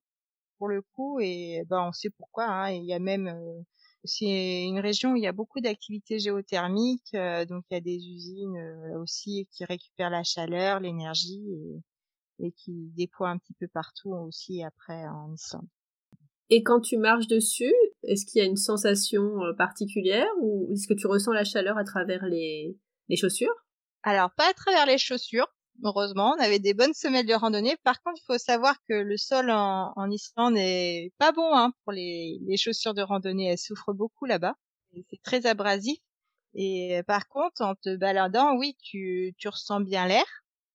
[0.59, 2.47] pour le coup et ben on sait pourquoi.
[2.47, 3.35] Hein, il y a même
[4.05, 7.15] c'est une région où il y a beaucoup d'activités géothermiques,
[7.49, 8.59] donc il y a des usines
[8.97, 11.45] aussi qui récupèrent la chaleur, l'énergie
[12.43, 15.69] et qui déploie un petit peu partout aussi après en Islande.
[16.49, 20.89] Et quand tu marches dessus, est-ce qu'il y a une sensation euh, particulière ou est-ce
[20.89, 22.77] que tu ressens la chaleur à travers les,
[23.09, 23.55] les chaussures?
[24.03, 25.49] Alors, pas à travers les chaussures.
[25.83, 27.77] Heureusement, on avait des bonnes semelles de randonnée.
[27.85, 31.73] Par contre, il faut savoir que le sol en, en Islande n'est pas bon hein,
[31.85, 33.47] pour les, les chaussures de randonnée.
[33.47, 34.55] Elles souffrent beaucoup là-bas.
[35.11, 35.99] C'est très abrasif.
[36.55, 40.25] Et par contre, en te baladant, oui, tu, tu ressens bien l'air.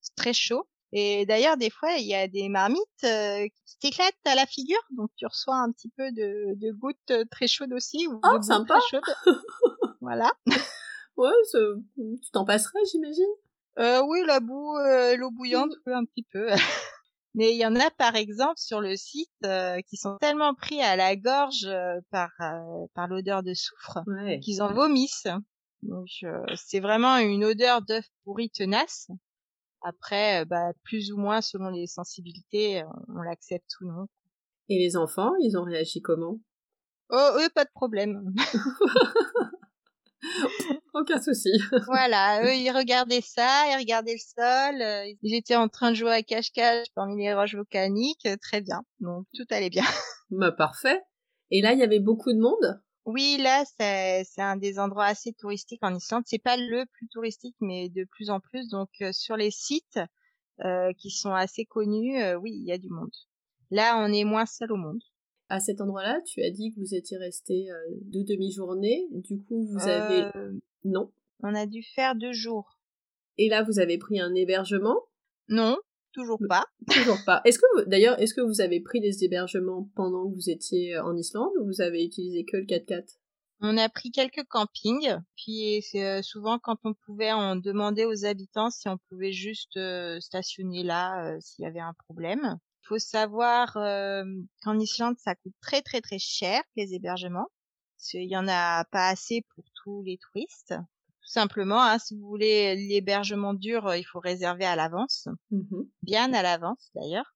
[0.02, 0.68] C'est très chaud.
[0.92, 4.80] Et d'ailleurs, des fois, il y a des marmites euh, qui t'éclatent à la figure,
[4.92, 8.08] donc tu reçois un petit peu de, de gouttes euh, très chaudes aussi.
[8.08, 9.16] Ou oh, sympa très chaudes.
[10.02, 10.32] Voilà.
[11.18, 11.32] Ouais,
[11.96, 13.24] tu t'en passerais, j'imagine
[13.80, 15.92] euh, Oui, la boue, euh, l'eau bouillante, mmh.
[15.92, 16.50] un petit peu.
[17.34, 20.82] Mais il y en a, par exemple, sur le site, euh, qui sont tellement pris
[20.82, 21.68] à la gorge
[22.10, 22.32] par
[22.94, 24.40] par l'odeur de soufre ouais.
[24.40, 25.28] qu'ils en vomissent.
[25.82, 26.08] Donc,
[26.56, 29.10] c'est vraiment une odeur d'œuf pourri tenace.
[29.86, 34.08] Après, euh, bah, plus ou moins selon les sensibilités, euh, on l'accepte ou non.
[34.68, 36.40] Et les enfants, ils ont réagi comment?
[37.12, 38.34] Oh, eux, pas de problème.
[40.96, 41.50] Aucun souci.
[41.88, 45.96] voilà, eux, ils regardaient ça, ils regardaient le sol, euh, ils étaient en train de
[45.96, 48.82] jouer à cache-cache parmi les roches volcaniques, très bien.
[49.02, 49.84] Donc, tout allait bien.
[50.30, 51.02] bah, parfait.
[51.52, 52.82] Et là, il y avait beaucoup de monde?
[53.06, 56.24] Oui, là, c'est un des endroits assez touristiques en Islande.
[56.26, 58.68] C'est pas le plus touristique, mais de plus en plus.
[58.70, 60.00] Donc, euh, sur les sites
[60.64, 63.12] euh, qui sont assez connus, euh, oui, il y a du monde.
[63.70, 65.02] Là, on est moins seul au monde.
[65.50, 67.68] À cet endroit-là, tu as dit que vous étiez resté
[68.02, 69.08] deux demi-journées.
[69.12, 70.30] Du coup, vous avez...
[70.84, 71.12] Non
[71.44, 72.80] On a dû faire deux jours.
[73.38, 75.02] Et là, vous avez pris un hébergement?
[75.48, 75.78] Non,
[76.16, 76.66] toujours pas.
[76.92, 77.42] Toujours pas.
[77.46, 81.16] Est-ce que d'ailleurs, est-ce que vous avez pris des hébergements pendant que vous étiez en
[81.16, 83.18] Islande ou vous avez utilisé que le 4x4
[83.62, 88.70] On a pris quelques campings, puis euh, souvent quand on pouvait, on demandait aux habitants
[88.70, 92.58] si on pouvait juste euh, stationner là euh, s'il y avait un problème.
[92.86, 97.50] Il faut savoir qu'en Islande, ça coûte très très très cher les hébergements.
[98.14, 100.76] Il y en a pas assez pour tous les touristes
[101.26, 101.82] tout simplement.
[101.82, 106.44] Hein, si vous voulez l'hébergement dur, euh, il faut réserver à l'avance, mmh bien à
[106.44, 107.34] l'avance d'ailleurs.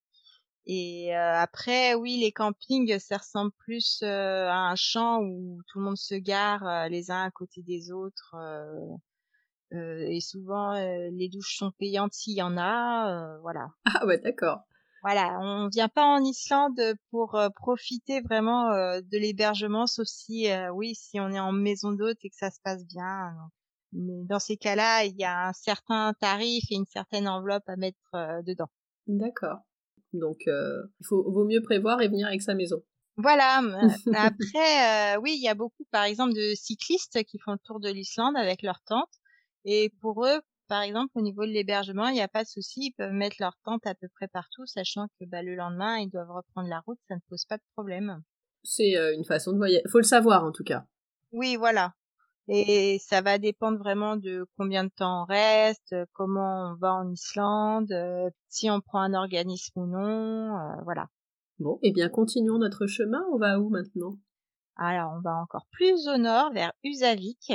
[0.67, 5.79] Et euh, après, oui, les campings, ça ressemble plus euh, à un champ où tout
[5.79, 8.35] le monde se gare les uns à côté des autres.
[9.71, 13.39] et souvent, les douches sont payantes s'il y en a.
[13.41, 13.69] voilà.
[13.85, 14.61] Ah ouais, d'accord.
[15.01, 21.19] Voilà, on vient pas en Islande pour profiter vraiment de l'hébergement, sauf si, oui, si
[21.19, 23.33] on est en maison d'hôte et que ça se passe bien.
[23.91, 27.75] Mais dans ces cas-là, il y a un certain tarif et une certaine enveloppe à
[27.75, 28.69] mettre euh, dedans.
[29.07, 29.59] D'accord.
[30.13, 32.83] Donc, euh, il faut, vaut mieux prévoir et venir avec sa maison.
[33.17, 33.61] Voilà.
[34.13, 37.79] Après, euh, oui, il y a beaucoup, par exemple, de cyclistes qui font le tour
[37.79, 39.09] de l'Islande avec leur tente.
[39.65, 42.87] Et pour eux, par exemple, au niveau de l'hébergement, il n'y a pas de souci.
[42.87, 46.09] Ils peuvent mettre leur tente à peu près partout, sachant que bah, le lendemain, ils
[46.09, 46.99] doivent reprendre la route.
[47.09, 48.21] Ça ne pose pas de problème.
[48.63, 49.83] C'est une façon de voyager.
[49.91, 50.85] Faut le savoir, en tout cas.
[51.31, 51.93] Oui, voilà.
[52.51, 57.11] Et ça va dépendre vraiment de combien de temps on reste, comment on va en
[57.11, 61.09] Islande, euh, si on prend un organisme ou non, euh, voilà.
[61.59, 63.23] Bon, eh bien continuons notre chemin.
[63.31, 64.17] On va où maintenant?
[64.77, 67.53] Alors, on va encore plus au nord, vers Usavik.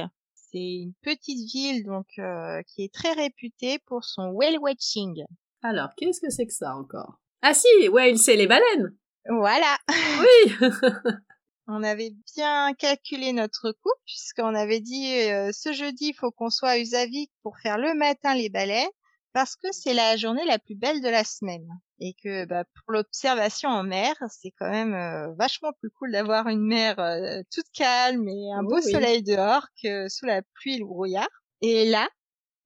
[0.55, 5.25] C'est une petite ville donc euh, qui est très réputée pour son whale watching.
[5.65, 7.19] Alors, qu'est-ce que c'est que ça encore?
[7.43, 8.97] Ah si, whale, c'est les baleines.
[9.29, 9.77] Voilà.
[10.21, 10.55] Oui.
[11.67, 16.51] on avait bien calculé notre coup puisqu'on avait dit euh, ce jeudi il faut qu'on
[16.51, 18.87] soit à Usavik pour faire le matin les balais
[19.33, 21.67] parce que c'est la journée la plus belle de la semaine
[22.01, 26.49] et que bah, pour l'observation en mer c'est quand même euh, vachement plus cool d'avoir
[26.49, 30.79] une mer euh, toute calme et un beau soleil dehors que sous la pluie et
[30.79, 31.29] le brouillard.
[31.61, 32.09] Et là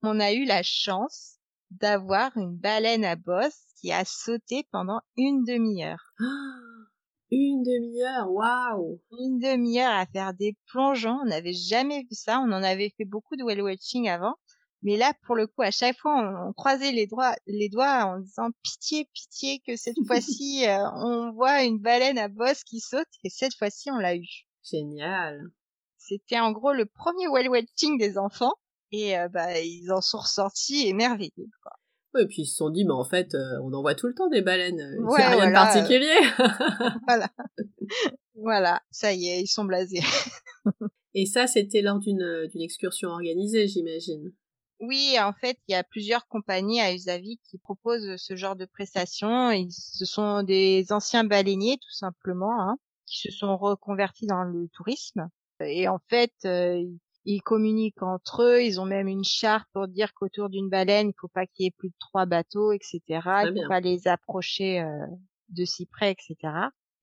[0.02, 1.38] on a eu la chance
[1.70, 6.14] d'avoir une baleine à bosse qui a sauté pendant une demi-heure.
[7.30, 9.02] Une demi-heure, waouh!
[9.18, 13.04] Une demi-heure à faire des plongeons, on n'avait jamais vu ça, on en avait fait
[13.04, 14.36] beaucoup de whale watching avant,
[14.82, 18.20] mais là, pour le coup, à chaque fois, on, croisait les doigts, les doigts en
[18.20, 23.08] disant pitié, pitié que cette fois-ci, euh, on voit une baleine à bosse qui saute,
[23.24, 24.46] et cette fois-ci, on l'a eu.
[24.70, 25.40] Génial.
[25.96, 28.54] C'était en gros le premier whale watching des enfants
[28.92, 32.22] et bah ils en sont ressortis émerveillés quoi.
[32.22, 34.28] et puis ils se sont dit mais en fait on en voit tout le temps
[34.28, 36.16] des baleines, c'est rien de particulier.
[37.06, 37.28] voilà.
[38.34, 40.00] voilà, ça y est, ils sont blasés.
[41.14, 44.32] et ça c'était lors d'une excursion organisée, j'imagine.
[44.80, 48.64] Oui, en fait, il y a plusieurs compagnies à Usavik qui proposent ce genre de
[48.64, 49.50] prestations.
[49.70, 55.28] ce sont des anciens baleiniers, tout simplement, hein, qui se sont reconvertis dans le tourisme.
[55.60, 56.84] Et en fait, euh,
[57.24, 58.62] ils communiquent entre eux.
[58.62, 61.66] Ils ont même une charte pour dire qu'autour d'une baleine, il faut pas qu'il y
[61.66, 63.00] ait plus de trois bateaux, etc.
[63.44, 65.06] il faut pas les approcher euh,
[65.48, 66.36] de si près, etc.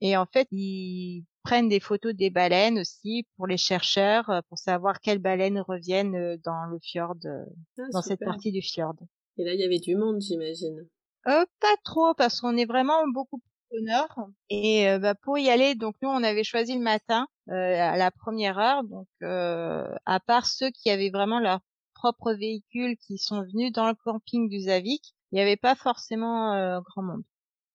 [0.01, 4.57] Et en fait, ils prennent des photos des baleines aussi pour les chercheurs, euh, pour
[4.57, 7.45] savoir quelles baleines reviennent euh, dans le fjord, euh,
[7.77, 8.95] ah, dans cette partie du fjord.
[9.37, 10.87] Et là, il y avait du monde, j'imagine.
[11.27, 14.29] Euh, pas trop, parce qu'on est vraiment beaucoup plus au nord.
[14.49, 18.57] Et bah, pour y aller, donc nous, on avait choisi le matin, à la première
[18.59, 18.83] heure.
[18.83, 21.59] Donc, à part ceux qui avaient vraiment leur
[21.93, 26.79] propre véhicule, qui sont venus dans le camping du Zavik, il n'y avait pas forcément
[26.81, 27.23] grand monde.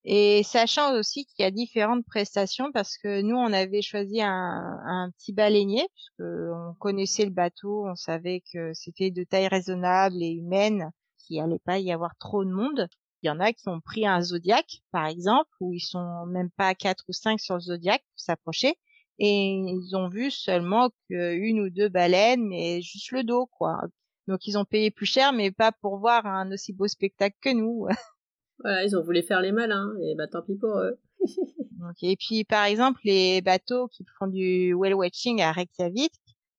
[0.05, 4.79] Et sachant aussi qu'il y a différentes prestations parce que nous on avait choisi un,
[4.87, 10.17] un petit baleinier puisque on connaissait le bateau, on savait que c'était de taille raisonnable
[10.23, 12.89] et humaine, qu'il allait pas y avoir trop de monde.
[13.23, 16.51] Il y en a qui ont pris un Zodiac par exemple où ils sont même
[16.51, 18.77] pas quatre ou cinq sur le Zodiac pour s'approcher
[19.19, 23.83] et ils ont vu seulement qu'une ou deux baleines mais juste le dos quoi.
[24.29, 27.51] Donc ils ont payé plus cher mais pas pour voir un aussi beau spectacle que
[27.51, 27.87] nous.
[28.63, 30.99] Voilà, ils ont voulu faire les malins, et bah tant pis pour eux.
[32.03, 36.13] Et puis, par exemple, les bateaux qui font du whale watching à Reykjavik,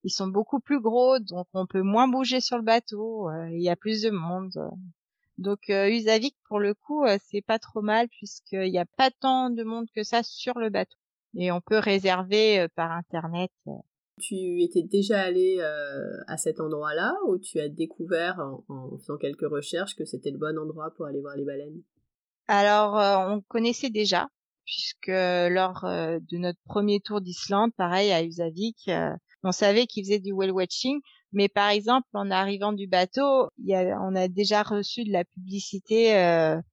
[0.03, 3.61] ils sont beaucoup plus gros, donc on peut moins bouger sur le bateau, euh, il
[3.61, 4.51] y a plus de monde.
[5.37, 9.11] Donc euh, Usavik, pour le coup, euh, c'est pas trop mal puisqu'il n'y a pas
[9.11, 10.97] tant de monde que ça sur le bateau.
[11.35, 13.51] Et on peut réserver par Internet
[14.21, 19.49] tu étais déjà allé euh, à cet endroit-là ou tu as découvert en, faisant quelques
[19.49, 21.81] recherches que c'était le bon endroit pour aller voir les baleines?
[22.53, 24.27] Alors, euh, on connaissait déjà,
[24.65, 28.91] puisque lors euh, de notre premier tour d'Islande, pareil à Usavik,
[29.43, 30.99] on savait qu'ils faisaient du whale watching,
[31.31, 35.23] mais par exemple, en arrivant du bateau, y a, on a déjà reçu de la
[35.23, 36.11] publicité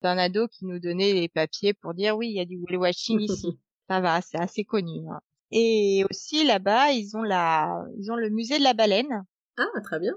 [0.02, 2.78] d'un ado qui nous donnait les papiers pour dire oui, il y a du whale
[2.78, 3.60] watching ici.
[3.88, 5.08] Ça va, c'est assez connu.
[5.08, 5.20] Hein.
[5.52, 9.24] Et aussi là-bas, ils ont la, ils ont le musée de la baleine.
[9.56, 10.14] Ah, très bien.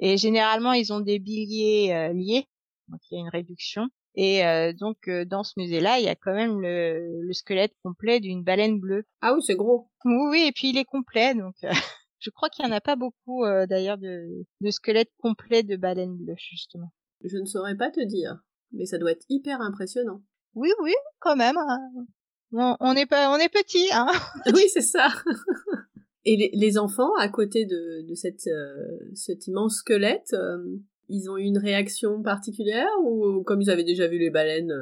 [0.00, 2.46] Et généralement, ils ont des billets euh, liés,
[2.88, 3.88] donc il y a une réduction.
[4.14, 7.74] Et euh, donc euh, dans ce musée-là, il y a quand même le, le squelette
[7.82, 9.04] complet d'une baleine bleue.
[9.20, 9.90] Ah oui, c'est gros.
[10.04, 11.54] Oui, oui, et puis il est complet, donc
[12.18, 16.16] je crois qu'il y en a pas beaucoup d'ailleurs de, de squelettes complets de baleines
[16.16, 16.92] bleues justement.
[17.24, 18.38] Je ne saurais pas te dire,
[18.72, 20.22] mais ça doit être hyper impressionnant.
[20.54, 21.56] Oui, oui, quand même.
[21.56, 22.06] Hein
[22.52, 24.08] on est pas, on est petit, hein.
[24.54, 25.08] oui, c'est ça.
[26.24, 30.62] Et les, enfants, à côté de, de cette, euh, cet immense squelette, euh,
[31.08, 34.72] ils ont eu une réaction particulière ou comme ils avaient déjà vu les baleines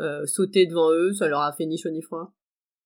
[0.00, 2.32] euh, sauter devant eux, ça leur a fait ni chaud ni froid?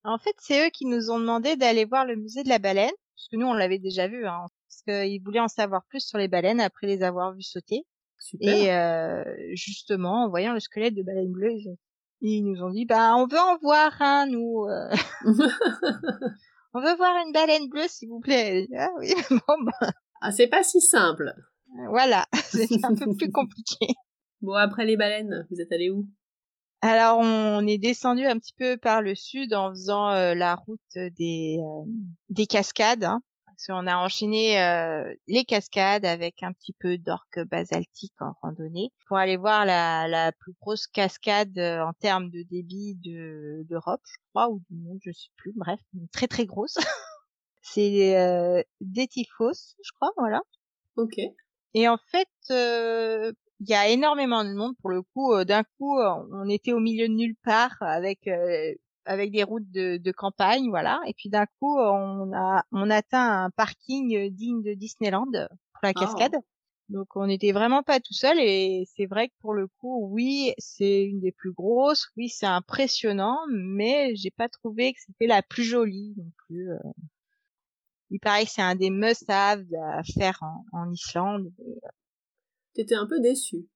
[0.04, 2.90] En fait, c'est eux qui nous ont demandé d'aller voir le musée de la baleine,
[3.14, 6.28] puisque nous on l'avait déjà vu, hein, parce qu'ils voulaient en savoir plus sur les
[6.28, 7.84] baleines après les avoir vues sauter.
[8.18, 9.24] Super.
[9.28, 11.56] Et justement, en voyant le squelette de baleine bleue,
[12.20, 14.66] ils nous ont dit, bah, on veut en voir un, nous.
[14.68, 14.90] Euh.
[16.74, 18.66] on veut voir une baleine bleue, s'il vous plaît.
[18.76, 19.90] Ah oui, bon, bah.
[20.20, 21.32] Ah, c'est pas si simple.
[21.90, 23.86] Voilà, c'est un peu plus compliqué.
[24.40, 26.08] Bon, après les baleines, vous êtes allé où?
[26.80, 30.80] Alors, on est descendu un petit peu par le sud en faisant euh, la route
[30.94, 31.90] des, euh,
[32.30, 33.04] des cascades.
[33.04, 33.20] Hein
[33.68, 39.16] on a enchaîné euh, les cascades avec un petit peu d'orque basaltique en randonnée pour
[39.16, 44.16] aller voir la, la plus grosse cascade euh, en termes de débit de d'Europe, je
[44.30, 45.52] crois, ou du monde, je sais plus.
[45.56, 45.80] Bref,
[46.12, 46.76] très très grosse.
[47.60, 50.40] C'est euh, Détifos, je crois, voilà.
[50.96, 51.16] Ok.
[51.74, 55.44] Et en fait, euh, il y a énormément de monde pour le coup.
[55.44, 58.28] D'un coup, on était au milieu de nulle part avec
[59.04, 61.00] avec des routes de, de campagne, voilà.
[61.06, 65.94] Et puis d'un coup, on a on atteint un parking digne de Disneyland pour la
[65.94, 66.36] cascade.
[66.36, 66.40] Ah.
[66.88, 70.54] Donc on n'était vraiment pas tout seul et c'est vrai que pour le coup, oui,
[70.56, 75.42] c'est une des plus grosses, oui, c'est impressionnant, mais j'ai pas trouvé que c'était la
[75.42, 76.70] plus jolie non plus.
[78.10, 78.14] Euh.
[78.14, 81.52] Il paraît que c'est un des must-have à faire en, en Islande.
[82.74, 83.66] T'étais un peu déçu.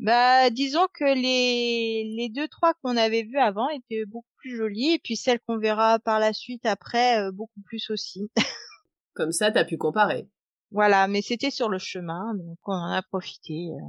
[0.00, 4.92] Bah, disons que les les deux trois qu'on avait vus avant étaient beaucoup plus jolies
[4.92, 8.30] et puis celles qu'on verra par la suite après euh, beaucoup plus aussi.
[9.14, 10.28] Comme ça, t'as pu comparer.
[10.70, 13.70] Voilà, mais c'était sur le chemin, donc on en a profité.
[13.72, 13.80] Euh.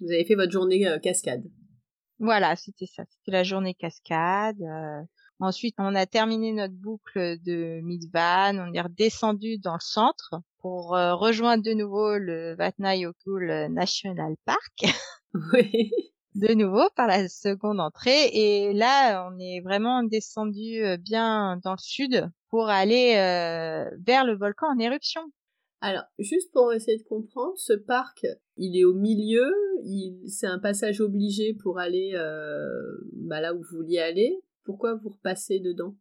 [0.00, 1.44] Vous avez fait votre journée euh, cascade.
[2.18, 3.04] Voilà, c'était ça.
[3.10, 4.56] C'était la journée cascade.
[5.40, 8.56] Ensuite, on a terminé notre boucle de Midvan.
[8.58, 14.84] On est redescendu dans le centre pour euh, rejoindre de nouveau le Vatnajökull National Park.
[15.52, 15.90] Oui.
[16.36, 18.28] de nouveau par la seconde entrée.
[18.32, 24.24] Et là, on est vraiment descendu euh, bien dans le sud pour aller euh, vers
[24.24, 25.22] le volcan en éruption.
[25.80, 28.26] Alors, juste pour essayer de comprendre, ce parc,
[28.56, 30.22] il est au milieu, il...
[30.28, 32.12] c'est un passage obligé pour aller
[33.12, 34.40] bah, là où vous vouliez aller.
[34.64, 35.94] Pourquoi vous repassez dedans?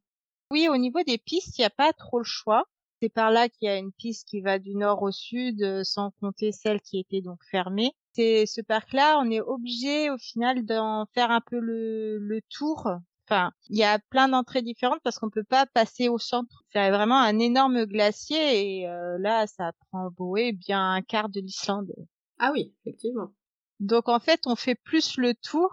[0.52, 2.66] Oui, au niveau des pistes, il n'y a pas trop le choix.
[3.02, 5.84] C'est par là qu'il y a une piste qui va du nord au sud, euh,
[5.84, 7.92] sans compter celle qui était donc fermée.
[8.14, 12.88] C'est ce parc-là, on est obligé au final d'en faire un peu le, le tour.
[13.28, 16.64] Enfin, il y a plein d'entrées différentes parce qu'on peut pas passer au centre.
[16.72, 21.40] C'est vraiment un énorme glacier et euh, là, ça prend ouais, bien un quart de
[21.40, 21.92] l'Islande.
[22.40, 23.34] Ah oui, effectivement.
[23.80, 25.72] Donc en fait, on fait plus le tour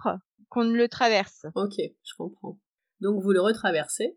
[0.48, 1.46] qu'on ne le traverse.
[1.54, 2.58] Ok, je comprends.
[3.00, 4.16] Donc vous le retraversez.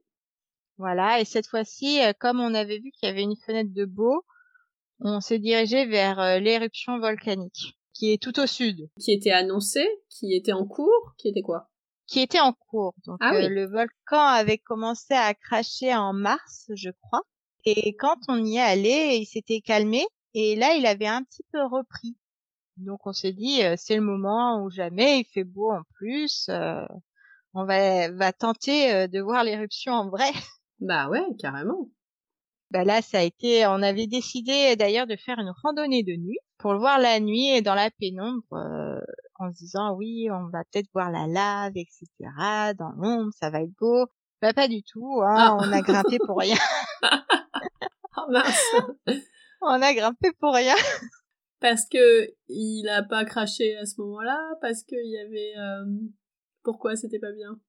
[0.77, 3.85] Voilà, et cette fois-ci, euh, comme on avait vu qu'il y avait une fenêtre de
[3.85, 4.23] beau,
[4.99, 9.85] on s'est dirigé vers euh, l'éruption volcanique, qui est tout au sud, Qui était annoncé,
[10.09, 11.69] qui était en cours, qui était quoi?
[12.07, 12.95] Qui était en cours.
[13.05, 13.49] Donc Ah euh, oui.
[13.49, 17.21] le volcan avait commencé à cracher en mars, je crois.
[17.65, 21.43] Et quand on y est allé, il s'était calmé, et là, il avait un petit
[21.51, 22.17] peu repris.
[22.77, 26.47] Donc on s'est dit, euh, c'est le moment ou jamais, il fait beau en plus,
[26.49, 26.83] euh,
[27.53, 30.25] on va, va tenter euh, de voir l'éruption en vrai.
[30.79, 31.87] Bah ouais, carrément.
[32.71, 36.39] Bah là, ça a été, on avait décidé d'ailleurs de faire une randonnée de nuit
[36.57, 38.99] pour le voir la nuit et dans la pénombre, euh,
[39.39, 42.07] en se disant oui, on va peut-être voir la lave, etc.
[42.77, 44.07] Dans l'ombre, ça va être beau.
[44.41, 45.57] Bah pas du tout, hein, Ah.
[45.61, 46.57] on a grimpé pour rien.
[48.17, 48.75] Oh mince
[49.61, 50.75] on a grimpé pour rien.
[51.61, 55.53] Parce que il a pas craché à ce moment-là, parce qu'il y avait...
[55.57, 55.85] euh,
[56.63, 57.59] Pourquoi c'était pas bien?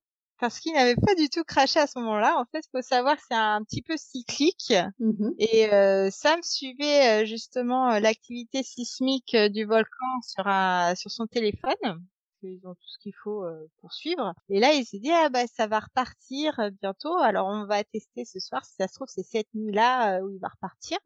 [0.40, 2.36] Parce qu'il n'avait pas du tout craché à ce moment-là.
[2.38, 4.74] En fait, faut savoir que c'est un petit peu cyclique.
[4.98, 5.34] Mhm.
[5.38, 11.10] Et euh, Sam suivait euh, justement euh, l'activité sismique euh, du volcan sur un sur
[11.12, 12.02] son téléphone.
[12.40, 14.34] qu'ils ont tout ce qu'il faut euh, pour suivre.
[14.48, 17.16] Et là, il s'est dit ah bah ça va repartir bientôt.
[17.18, 18.64] Alors on va tester ce soir.
[18.64, 20.98] Si ça se trouve c'est cette nuit-là où il va repartir.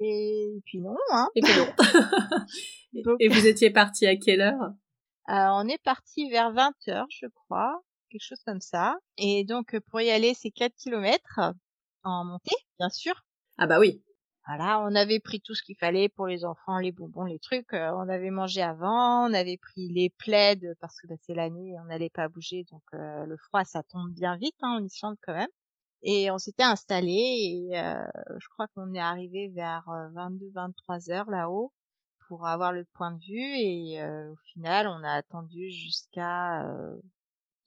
[0.00, 1.28] Et puis non, hein.
[1.36, 1.66] Et que non.
[3.04, 4.72] Donc- Et vous étiez parti à quelle heure?
[5.30, 8.96] Euh, on est parti vers 20 heures, je crois, quelque chose comme ça.
[9.16, 11.40] Et donc euh, pour y aller, c'est 4 kilomètres
[12.02, 13.24] en montée, bien sûr.
[13.58, 14.02] Ah bah oui.
[14.46, 17.72] Voilà, on avait pris tout ce qu'il fallait pour les enfants, les bonbons, les trucs.
[17.72, 21.48] euh, on avait mangé avant, on avait pris les plaids parce que bah, c'est la
[21.48, 24.84] nuit, on n'allait pas bouger, donc euh, le froid ça tombe bien vite hein, en
[24.84, 25.48] Islande quand même.
[26.02, 27.12] Et on s'était installé
[27.70, 28.04] et euh,
[28.38, 31.72] je crois qu'on est arrivé vers 22-23 heures là-haut
[32.28, 36.96] pour avoir le point de vue et euh, au final on a attendu jusqu'à euh,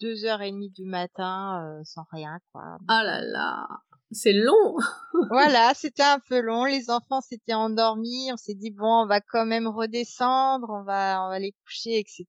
[0.01, 2.77] deux heures et demie du matin euh, sans rien quoi.
[2.87, 3.67] Ah là là.
[4.11, 4.77] C'est long.
[5.31, 6.63] voilà, c'était un peu long.
[6.63, 8.29] Les enfants s'étaient endormis.
[8.31, 11.99] On s'est dit bon, on va quand même redescendre, on va, on va les coucher,
[11.99, 12.25] etc.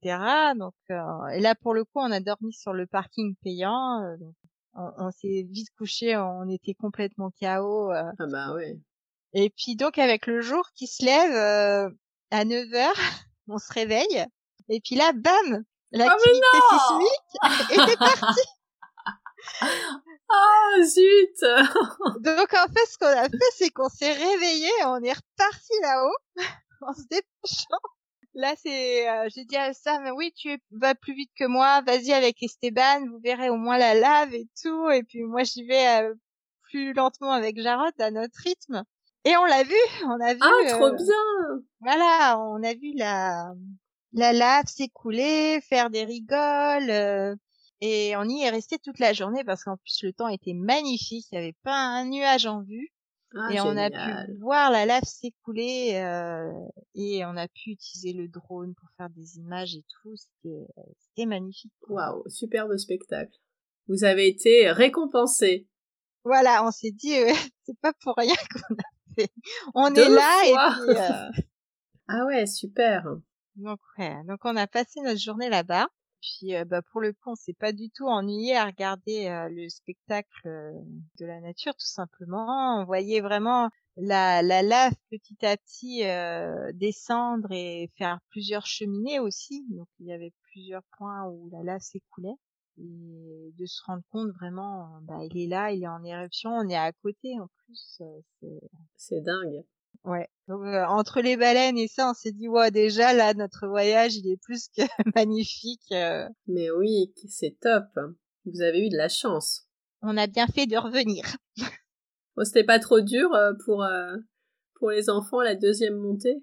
[0.58, 4.02] Donc, euh, et là pour le coup, on a dormi sur le parking payant.
[4.02, 4.34] euh, donc
[4.74, 7.92] on, on s'est vite couché, on était complètement KO.
[7.92, 8.10] euh.
[8.18, 8.76] Ah bah ouais.
[9.34, 11.90] Et puis donc avec le jour qui se lève euh,
[12.30, 13.00] à 9 heures,
[13.48, 14.26] on se réveille.
[14.68, 18.48] Et puis là, bam, l'activité non sismique était partie.
[20.30, 21.40] Ah zut
[22.20, 26.44] Donc en fait, ce qu'on a fait, c'est qu'on s'est réveillé, on est reparti là-haut
[26.82, 27.80] en se dépêchant.
[28.34, 32.12] Là, c'est, euh, j'ai dit à Sam, oui, tu vas plus vite que moi, vas-y
[32.12, 34.90] avec Esteban, vous verrez au moins la lave et tout.
[34.90, 36.14] Et puis moi, j'y vais euh,
[36.62, 38.84] plus lentement avec Jarod à notre rythme.
[39.28, 39.74] Et on l'a vu,
[40.06, 40.40] on a vu.
[40.42, 43.52] Ah trop euh, bien Voilà, on a vu la
[44.12, 46.90] la lave s'écouler, faire des rigoles.
[46.90, 47.36] euh,
[47.82, 51.26] et on y est resté toute la journée parce qu'en plus le temps était magnifique,
[51.30, 52.90] il n'y avait pas un nuage en vue
[53.36, 56.50] ah, et on a pu voir la lave s'écouler euh,
[56.94, 60.16] et on a pu utiliser le drone pour faire des images et tout.
[60.16, 60.66] C'était
[60.98, 61.72] c'était magnifique.
[61.88, 63.36] Waouh, superbe spectacle.
[63.86, 65.68] Vous avez été récompensé.
[66.24, 67.30] Voilà, on s'est dit euh,
[67.66, 68.97] c'est pas pour rien qu'on a.
[69.74, 70.68] On Deux est là fois.
[70.70, 71.42] et puis euh,
[72.08, 73.04] Ah ouais, super.
[73.56, 75.88] donc ouais, donc on a passé notre journée là-bas.
[76.20, 79.48] Puis euh, bah, pour le coup, on s'est pas du tout ennuyé à regarder euh,
[79.50, 80.48] le spectacle
[81.18, 82.80] de la nature, tout simplement.
[82.80, 86.02] On voyait vraiment la, la lave petit à petit
[86.76, 89.64] descendre et faire plusieurs cheminées aussi.
[89.70, 92.36] Donc il y avait plusieurs points où la lave s'écoulait.
[92.80, 96.68] Et de se rendre compte vraiment, bah, il est là, il est en éruption, on
[96.68, 97.98] est à côté en plus.
[97.98, 98.60] c'est
[98.96, 99.64] C'est dingue.
[100.04, 100.28] Ouais.
[100.46, 104.14] Donc euh, entre les baleines et ça, on s'est dit ouais déjà là notre voyage
[104.16, 104.82] il est plus que
[105.16, 105.90] magnifique.
[105.92, 106.28] euh.
[106.46, 107.84] Mais oui, c'est top.
[108.46, 109.66] Vous avez eu de la chance.
[110.02, 111.24] On a bien fait de revenir.
[112.36, 113.28] Bon, c'était pas trop dur
[113.64, 114.16] pour, euh,
[114.76, 116.36] pour les enfants la deuxième montée?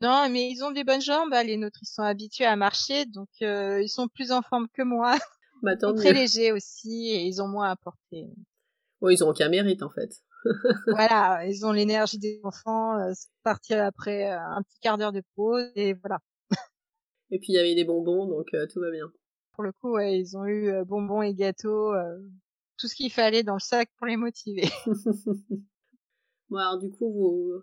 [0.00, 1.32] Non, mais ils ont des bonnes jambes.
[1.32, 4.82] hein, Les nôtres ils sont habitués à marcher, donc ils sont plus en forme que
[4.82, 5.16] moi.
[5.64, 6.20] Bah tant très mieux.
[6.20, 8.28] légers aussi et ils ont moins à porter.
[9.00, 10.22] Bon, ils ont aucun mérite en fait.
[10.88, 12.98] voilà, ils ont l'énergie des enfants.
[12.98, 13.12] Euh,
[13.42, 16.18] partir après euh, un petit quart d'heure de pause et voilà.
[17.30, 19.10] Et puis il y avait des bonbons, donc euh, tout va bien.
[19.54, 21.94] Pour le coup, ouais, ils ont eu bonbons et gâteaux,
[22.76, 24.68] tout ce qu'il fallait dans le sac pour les motiver.
[26.50, 27.62] bon alors du coup, vous...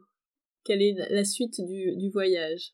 [0.63, 2.73] quelle est la suite du, du voyage?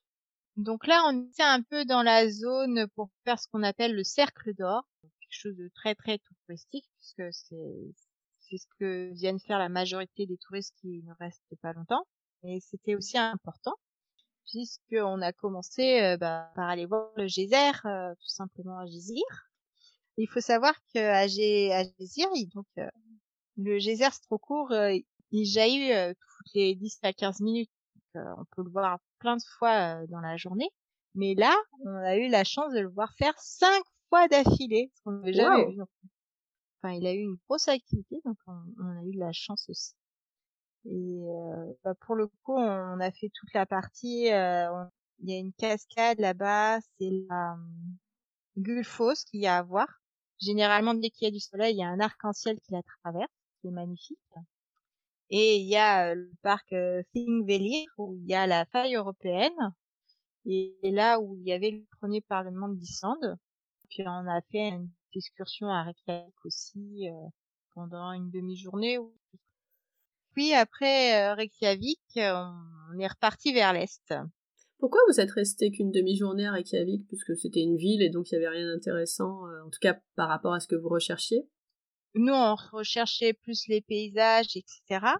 [0.56, 4.04] Donc là, on était un peu dans la zone pour faire ce qu'on appelle le
[4.04, 4.88] cercle d'or,
[5.30, 7.94] chose de très très touristique puisque c'est
[8.40, 12.06] c'est ce que viennent faire la majorité des touristes qui ne restent pas longtemps.
[12.44, 13.76] Et c'était aussi important
[14.46, 19.24] puisqu'on a commencé euh, bah, par aller voir le geyser, euh, tout simplement à Gizir.
[20.18, 22.88] Il faut savoir qu'à Gizir, il- donc euh,
[23.58, 24.96] le geyser c'est trop court, euh,
[25.32, 27.72] il jaillit toutes les 10 à 15 minutes.
[28.16, 30.70] On peut le voir plein de fois dans la journée.
[31.16, 31.56] Mais là,
[31.86, 35.34] on a eu la chance de le voir faire cinq fois d'affilée, ce qu'on n'avait
[35.34, 35.68] jamais Wow.
[35.68, 35.82] vu.
[36.82, 39.68] Enfin, il a eu une grosse activité, donc on, on a eu de la chance
[39.70, 39.94] aussi.
[40.86, 40.92] Et
[41.30, 44.32] euh, bah, pour le coup, on a fait toute la partie.
[44.32, 44.90] euh, on-
[45.22, 47.58] Il y a une cascade là-bas, c'est la euh,
[48.58, 49.88] Gulfos qu'il y a à voir.
[50.40, 53.32] Généralement, dès qu'il y a du soleil, il y a un arc-en-ciel qui la traverse,
[53.62, 54.20] qui est magnifique.
[55.30, 58.96] Et il y a euh, le parc euh, Thingvellir, où il y a la faille
[58.96, 59.54] européenne,
[60.46, 63.38] et là où il y avait le premier parlement d'Islande.
[63.90, 67.28] Puis on a fait une excursion à Reykjavik aussi euh,
[67.74, 69.00] pendant une demi-journée.
[70.34, 72.44] Puis après euh, Reykjavik, euh,
[72.94, 74.14] on est reparti vers l'est.
[74.80, 77.08] Pourquoi vous êtes resté qu'une demi-journée à Reykjavik?
[77.08, 80.30] Puisque c'était une ville et donc il y avait rien d'intéressant, en tout cas par
[80.30, 81.48] rapport à ce que vous recherchiez?
[82.14, 85.18] Nous, on recherchait plus les paysages, etc.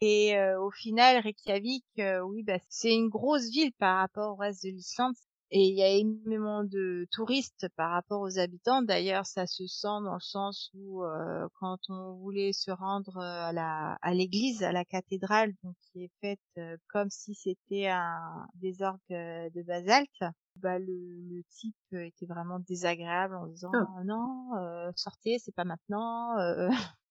[0.00, 4.36] Et euh, au final, Reykjavik, euh, oui, bah, c'est une grosse ville par rapport au
[4.36, 5.14] reste de l'Islande.
[5.50, 8.82] Et il y a énormément de touristes par rapport aux habitants.
[8.82, 13.44] D'ailleurs, ça se sent dans le sens où euh, quand on voulait se rendre euh,
[13.48, 17.86] à la à l'église, à la cathédrale, donc qui est faite euh, comme si c'était
[17.88, 20.22] un des orgues euh, de basalte,
[20.56, 23.86] bah le, le type était vraiment désagréable en disant Ah.
[24.04, 26.38] non, euh, sortez, c'est pas maintenant.
[26.38, 26.68] euh.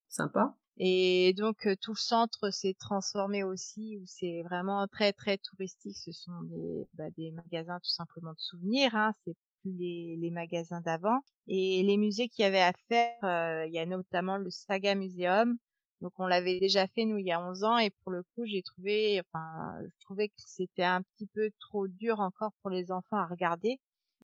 [0.09, 0.57] Sympa.
[0.80, 5.97] Et donc euh, tout le centre s'est transformé aussi, où c'est vraiment très très touristique.
[5.97, 9.13] Ce sont des, bah, des magasins tout simplement de souvenirs, hein.
[9.25, 11.19] c'est plus les, les magasins d'avant.
[11.47, 14.93] Et les musées qu'il y avait à faire, euh, il y a notamment le Saga
[14.95, 15.57] Museum.
[16.01, 18.45] Donc on l'avait déjà fait nous il y a 11 ans et pour le coup
[18.45, 22.91] j'ai trouvé, enfin je trouvais que c'était un petit peu trop dur encore pour les
[22.91, 23.80] enfants à regarder,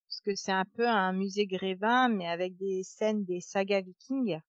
[0.08, 4.40] parce que c'est un peu un musée grévin mais avec des scènes des sagas vikings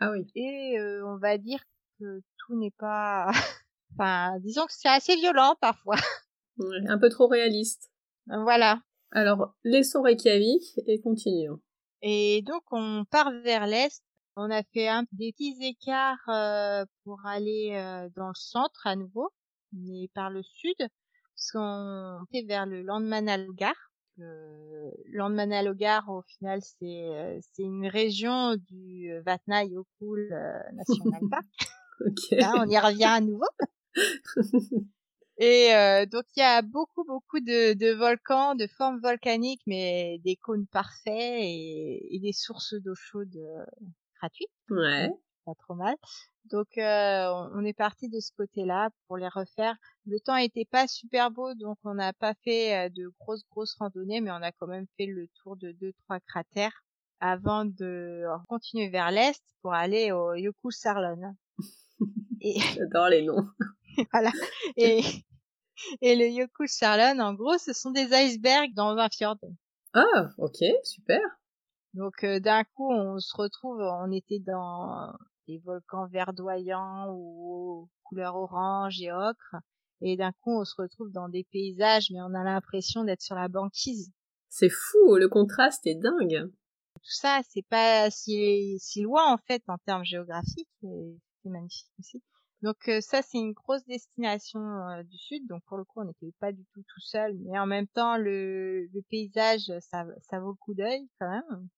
[0.00, 0.26] Ah oui.
[0.34, 1.60] et euh, on va dire
[2.00, 3.30] que tout n'est pas
[3.94, 5.96] enfin disons que c'est assez violent parfois
[6.58, 7.90] Ouais, un peu trop réaliste.
[8.26, 8.80] voilà
[9.10, 11.60] Alors, laissons Reykjavik et continuons.
[12.02, 14.02] et donc on part vers l'est
[14.36, 18.94] on a fait un des petits écarts euh, pour aller euh, dans le centre à
[18.96, 19.30] nouveau
[19.72, 23.74] mais par le sud parce qu'on était vers le Landmannalaugar
[24.16, 31.44] le Landmannalaugar au final c'est c'est une région du euh, Vatnajökull euh, National Park.
[32.32, 33.46] Là, on y revient à nouveau
[35.38, 40.20] Et euh, donc il y a beaucoup beaucoup de, de volcans, de formes volcaniques, mais
[40.24, 43.64] des cônes parfaits et, et des sources d'eau chaude euh,
[44.20, 45.10] gratuites, ouais.
[45.44, 45.96] Pas trop mal.
[46.50, 49.76] Donc euh, on est parti de ce côté-là pour les refaire.
[50.06, 53.74] Le temps était pas super beau, donc on n'a pas fait euh, de grosses grosses
[53.78, 56.84] randonnées, mais on a quand même fait le tour de deux trois cratères
[57.20, 61.34] avant de continuer vers l'est pour aller au Jökulsárlón.
[62.40, 63.48] Et J'adore les noms.
[64.12, 64.30] voilà.
[64.76, 65.00] Et,
[66.02, 69.38] et le Jökulsárlón, en gros, ce sont des icebergs dans un fjord.
[69.94, 71.20] Ah, ok, super.
[71.94, 75.12] Donc euh, d'un coup, on se retrouve, on était dans
[75.46, 79.56] des volcans verdoyants ou couleur orange et ocre,
[80.00, 83.36] et d'un coup, on se retrouve dans des paysages, mais on a l'impression d'être sur
[83.36, 84.12] la banquise.
[84.48, 86.50] C'est fou, le contraste est dingue.
[86.94, 92.22] Tout ça, c'est pas si, si loin en fait en termes géographiques, c'est magnifique aussi.
[92.62, 95.46] Donc euh, ça, c'est une grosse destination euh, du sud.
[95.48, 98.16] Donc pour le coup, on n'était pas du tout tout seul, mais en même temps,
[98.16, 101.68] le, le paysage, ça, ça vaut le coup d'œil quand même.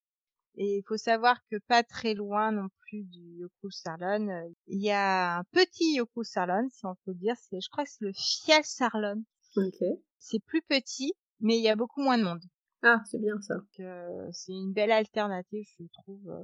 [0.59, 4.91] Et il faut savoir que pas très loin non plus du Yoku-Sarlon, euh, il y
[4.91, 7.35] a un petit Yoku-Sarlon, si on peut dire.
[7.39, 9.23] C'est, je crois que c'est le Fiel-Sarlon.
[9.57, 9.85] Ok.
[10.19, 12.43] C'est plus petit, mais il y a beaucoup moins de monde.
[12.83, 13.57] Ah, c'est bien ça.
[13.57, 16.29] Donc, euh, c'est une belle alternative, je trouve.
[16.29, 16.41] euh.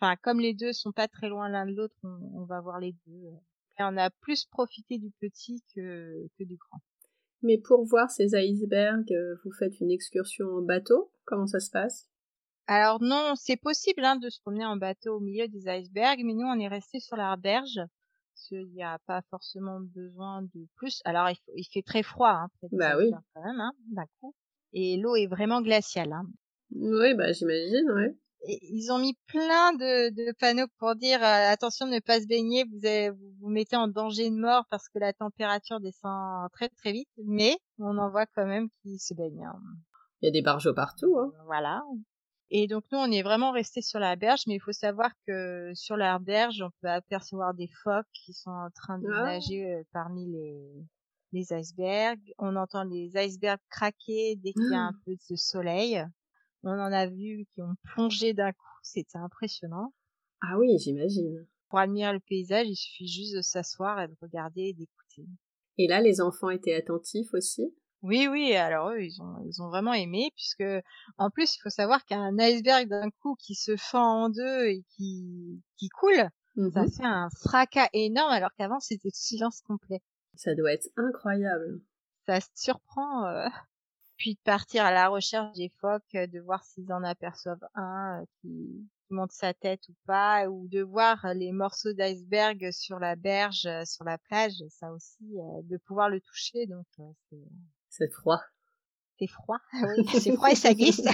[0.00, 2.80] Enfin, comme les deux sont pas très loin l'un de l'autre, on, on va voir
[2.80, 3.28] les deux.
[3.78, 6.80] Et on a plus profité du petit que, que du grand.
[7.42, 9.14] Mais pour voir ces icebergs,
[9.44, 12.08] vous faites une excursion en bateau Comment ça se passe?
[12.68, 16.34] Alors non, c'est possible hein, de se promener en bateau au milieu des icebergs, mais
[16.34, 17.80] nous on est resté sur la berge.
[18.34, 21.00] Parce qu'il n'y a pas forcément besoin de plus.
[21.04, 23.10] Alors il, fait très froid, hein, Bah oui.
[23.34, 24.34] quand même, hein, d'un coup.
[24.72, 26.12] Et l'eau est vraiment glaciale.
[26.12, 26.26] Hein.
[26.74, 28.14] Oui, bah j'imagine, ouais.
[28.48, 32.20] Et ils ont mis plein de, de panneaux pour dire euh, attention de ne pas
[32.20, 35.80] se baigner, vous, avez- vous vous mettez en danger de mort parce que la température
[35.80, 39.46] descend très très vite, mais on en voit quand même qui se baignent.
[39.46, 39.58] hein.
[40.20, 41.32] Il y a des barjots partout, hein.
[41.46, 41.82] Voilà.
[42.50, 45.72] Et donc nous on est vraiment resté sur la berge, mais il faut savoir que
[45.74, 49.22] sur la berge on peut apercevoir des phoques qui sont en train de Ah.
[49.22, 50.84] nager euh, parmi les
[51.32, 52.32] les icebergs.
[52.38, 56.04] On entend les icebergs craquer dès qu'il y a un peu de soleil.
[56.64, 59.92] On en a vu qui ont plongé d'un coup, c'était impressionnant.
[60.40, 61.46] Ah oui, j'imagine.
[61.68, 65.28] Pour admirer le paysage, il suffit juste de s'asseoir et de regarder et d'écouter.
[65.78, 67.74] Et là, les enfants étaient attentifs aussi?
[68.02, 70.64] Oui, oui, alors eux, ils ont, ils ont vraiment aimé, puisque,
[71.18, 74.84] en plus, il faut savoir qu'un iceberg d'un coup qui se fend en deux et
[74.96, 76.28] qui, qui coule,
[76.68, 76.86] ça Mhm.
[76.86, 80.02] fait un fracas énorme, alors qu'avant, c'était silence complet.
[80.36, 81.80] Ça doit être incroyable.
[82.26, 83.46] Ça se surprend, euh,
[84.18, 88.22] puis de partir à la recherche des phoques, euh, de voir s'ils en aperçoivent un
[88.22, 93.16] euh, qui, monte sa tête ou pas, ou de voir les morceaux d'iceberg sur la
[93.16, 97.38] berge, euh, sur la plage, ça aussi, euh, de pouvoir le toucher, donc euh, c'est
[97.98, 98.40] C'est froid.
[99.18, 101.02] c'est froid, oui, c'est froid et ça glisse.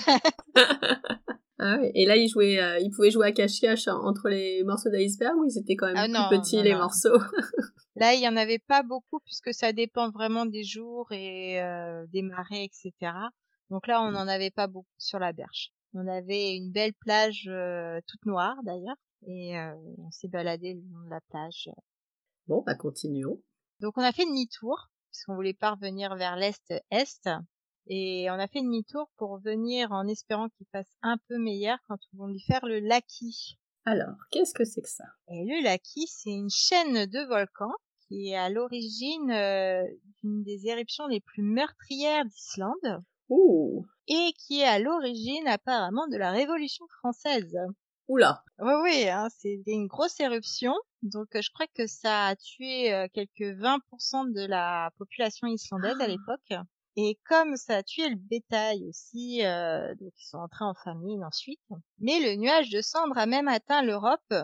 [1.65, 1.79] Ah.
[1.95, 5.37] Et là, ils jouaient, euh, ils pouvaient jouer à cache-cache en- entre les morceaux d'iceberg
[5.37, 6.79] ou ils étaient quand même Ah plus petits non, les non.
[6.79, 7.17] morceaux?
[7.95, 12.05] Là, il y en avait pas beaucoup puisque ça dépend vraiment des jours et euh,
[12.09, 13.13] des marées, etc.
[13.71, 15.71] Donc là, on n'en avait pas beaucoup sur la berge.
[15.95, 18.97] On avait une belle plage euh, toute noire d'ailleurs
[19.29, 21.69] et euh, on s'est baladé le long de la plage.
[22.49, 23.41] Bon, bah continuons.
[23.79, 27.29] Donc on a fait demi-tour puisqu'on voulait pas revenir vers l'est-est
[27.87, 31.99] et on a fait demi-tour pour venir en espérant qu'il fasse un peu meilleur quand
[32.15, 33.59] on voulait faire le Laki.
[33.85, 35.05] Alors, qu'est-ce que c'est que ça?
[35.29, 37.75] Et le Laki, c'est une chaîne de volcans
[38.07, 39.85] qui est à l'origine euh,
[40.23, 46.17] d'une des éruptions les plus meurtrières d'Islande Ouh et qui est à l'origine apparemment de
[46.17, 47.57] la Révolution française.
[48.13, 50.75] Oula Oui, oui, hein, c'était une grosse éruption.
[51.01, 55.99] Donc euh, je crois que ça a tué euh, quelques 20% de la population islandaise
[55.99, 56.53] à l'époque.
[56.97, 61.25] Et comme ça a tué le bétail aussi, euh, donc ils sont entrés en famine
[61.25, 61.63] ensuite.
[62.01, 64.35] Mais le nuage de cendres a même atteint l'Europe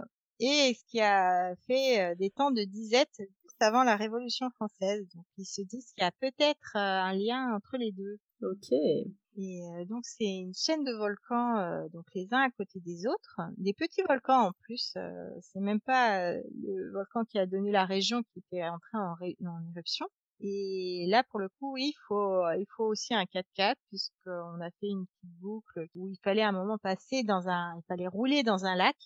[0.41, 5.07] et ce qui a fait des temps de disette juste avant la Révolution française.
[5.15, 8.19] Donc ils se disent qu'il y a peut-être un lien entre les deux.
[8.43, 8.71] Ok.
[8.73, 13.07] Et euh, donc c'est une chaîne de volcans, euh, donc les uns à côté des
[13.07, 14.95] autres, des petits volcans en plus.
[14.97, 19.15] euh, c'est même pas euh, le volcan qui a donné la région qui était en,
[19.15, 20.07] ré- en éruption.
[20.41, 24.71] Et là pour le coup, oui, il faut il faut aussi un 4x4 puisqu'on a
[24.81, 28.07] fait une petite boucle où il fallait à un moment passer dans un, il fallait
[28.09, 28.97] rouler dans un lac,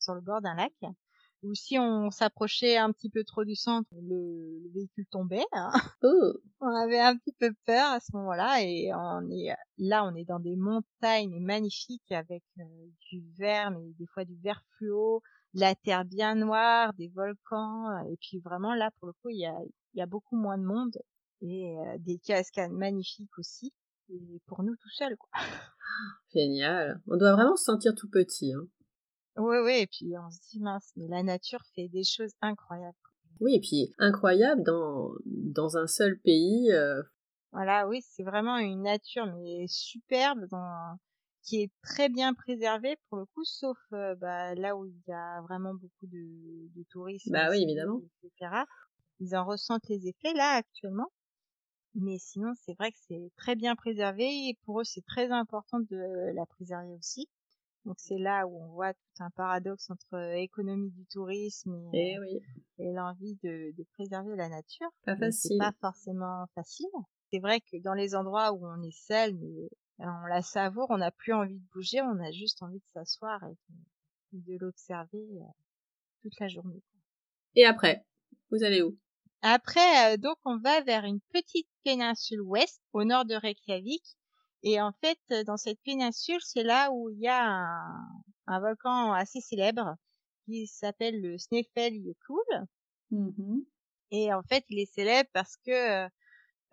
[0.00, 0.72] sur le bord d'un lac.
[1.42, 5.44] Ou si on s'approchait un petit peu trop du centre, le, le véhicule tombait.
[5.52, 5.70] hein
[6.02, 10.14] Oh on avait un petit peu peur à ce moment-là et on est là on
[10.14, 12.62] est dans des montagnes magnifiques avec euh,
[13.10, 15.22] du vert mais des fois du vert fluo
[15.54, 19.46] la terre bien noire des volcans et puis vraiment là pour le coup il y
[19.46, 19.56] a
[19.94, 20.96] y a beaucoup moins de monde
[21.40, 23.72] et euh, des cascades magnifiques aussi
[24.10, 25.30] et pour nous tout seuls quoi
[26.34, 27.00] Génial.
[27.08, 28.52] On doit vraiment se sentir tout petit.
[28.52, 28.66] Hein.
[29.40, 32.96] Oui oui et puis on se dit mince mais la nature fait des choses incroyables
[33.40, 36.70] Oui, et puis incroyable dans, dans un seul pays.
[36.72, 37.02] euh,
[37.52, 40.96] Voilà, oui, c'est vraiment une nature mais superbe dans
[41.42, 45.12] qui est très bien préservée pour le coup, sauf euh, bah, là où il y
[45.12, 48.02] a vraiment beaucoup de, de tourisme, Bah oui, évidemment.
[48.02, 48.66] etc.
[49.20, 51.08] Ils en ressentent les effets là actuellement,
[51.94, 55.80] mais sinon c'est vrai que c'est très bien préservé et pour eux c'est très important
[55.80, 57.28] de la préserver aussi.
[57.86, 62.14] Donc c'est là où on voit tout un paradoxe entre euh, économie du tourisme et,
[62.14, 62.40] Eh oui,
[62.78, 64.88] et l'envie de, de préserver la nature.
[65.04, 65.58] pas C'est facile.
[65.58, 66.86] pas forcément facile.
[67.32, 69.70] C'est vrai que dans les endroits où on est seul, mais
[70.00, 72.86] euh, on la savoure, on n'a plus envie de bouger, on a juste envie de
[72.92, 73.56] s'asseoir et
[74.32, 75.44] de, de l'observer euh,
[76.22, 76.82] toute la journée.
[77.54, 78.04] Et après,
[78.50, 78.96] vous allez où?
[79.42, 84.02] Après, euh, donc, on va vers une petite péninsule ouest, au nord de Reykjavik,
[84.62, 88.08] Et en fait, dans cette péninsule, c'est là où il y a un,
[88.46, 89.96] un volcan assez célèbre
[90.46, 92.66] qui s'appelle le Snæfellsjökull.
[93.10, 93.64] Mhm.
[94.10, 96.04] Et en fait, il est célèbre parce que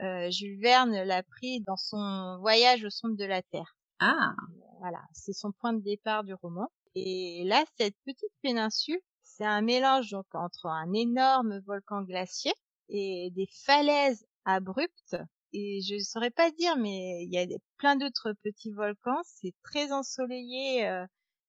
[0.01, 3.77] euh, Jules Verne l'a pris dans son voyage au centre de la Terre.
[3.99, 4.35] Ah,
[4.79, 6.69] Voilà, c'est son point de départ du roman.
[6.95, 12.53] Et là, cette petite péninsule, c'est un mélange donc entre un énorme volcan glacier
[12.89, 15.17] et des falaises abruptes.
[15.53, 17.45] Et je saurais pas dire, mais il y a
[17.77, 19.21] plein d'autres petits volcans.
[19.25, 21.05] C'est très ensoleillé euh,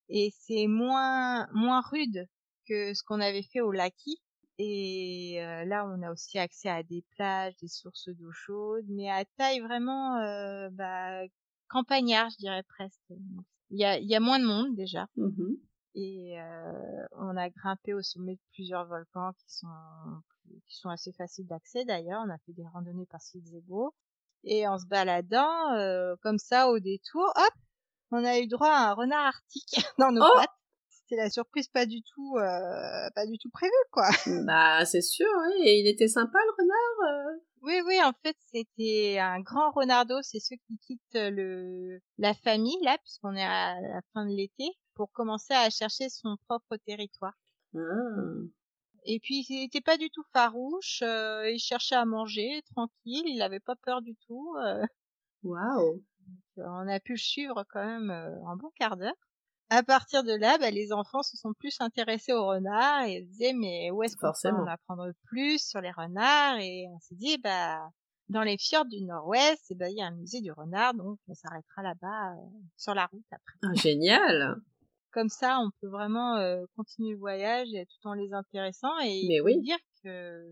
[0.08, 2.26] et c'est moins moins rude
[2.68, 4.20] que ce qu'on avait fait au Laki.
[4.58, 9.08] Et euh, là, on a aussi accès à des plages, des sources d'eau chaude, mais
[9.10, 11.22] à taille vraiment euh, bah,
[11.68, 13.00] campagnard, je dirais presque.
[13.70, 15.06] Il y a, y a moins de monde déjà.
[15.16, 15.56] mhm.
[16.00, 19.66] Et euh, on a grimpé au sommet de plusieurs volcans qui sont
[20.68, 22.22] qui sont assez faciles d'accès d'ailleurs.
[22.24, 23.20] On a fait des randonnées par
[23.66, 23.92] beau.
[24.44, 27.54] Et en se baladant euh, comme ça au détour, hop,
[28.12, 30.50] on a eu droit à un renard arctique dans nos Oh pattes.
[30.88, 34.08] C'était la surprise pas du tout euh, pas du tout prévue quoi.
[34.46, 35.66] Bah, c'est sûr, oui.
[35.66, 37.40] Et il était sympa, le renard euh?
[37.62, 40.22] Oui, oui, en fait, c'était un grand renardeau.
[40.22, 44.70] C'est ceux qui quittent le la famille là, puisqu'on est à la fin de l'été,
[44.98, 47.34] pour commencer à chercher son propre territoire.
[47.74, 47.78] Ah.
[49.04, 53.40] Et puis il était pas du tout farouche, euh, il cherchait à manger tranquille, il
[53.40, 54.56] avait pas peur du tout.
[54.60, 54.84] euh,
[55.44, 56.02] Waouh.
[56.56, 59.14] on a pu le suivre quand même euh, un bon quart d'heure.
[59.70, 63.28] À partir de là, bah, les enfants se sont plus intéressés aux renards et ils
[63.28, 66.58] disaient mais où est-ce qu'on peut en apprendre plus sur les renards?
[66.58, 67.88] Et on s'est dit bah
[68.28, 71.18] dans les fjords du Nord-Ouest, eh ben, il y a un musée du renard, donc
[71.28, 72.46] on s'arrêtera là-bas euh,
[72.76, 73.54] sur la route après.
[73.62, 74.60] Ah, génial.
[75.18, 78.96] Comme ça, on peut vraiment euh, continuer le voyage tout en les intéressant.
[79.00, 79.60] Et Mais oui.
[79.62, 80.46] dire que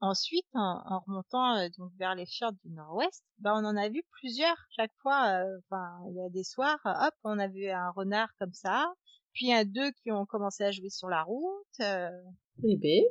[0.00, 3.88] ensuite, en, en remontant euh, donc vers les fjords du Nord-Ouest, bah, on en a
[3.88, 5.42] vu plusieurs chaque fois.
[5.42, 8.92] euh, Enfin, il y a des soirs, hop, on a vu un renard comme ça,
[9.32, 11.80] puis a deux qui ont commencé à jouer sur la route.
[11.80, 13.04] Eh ben,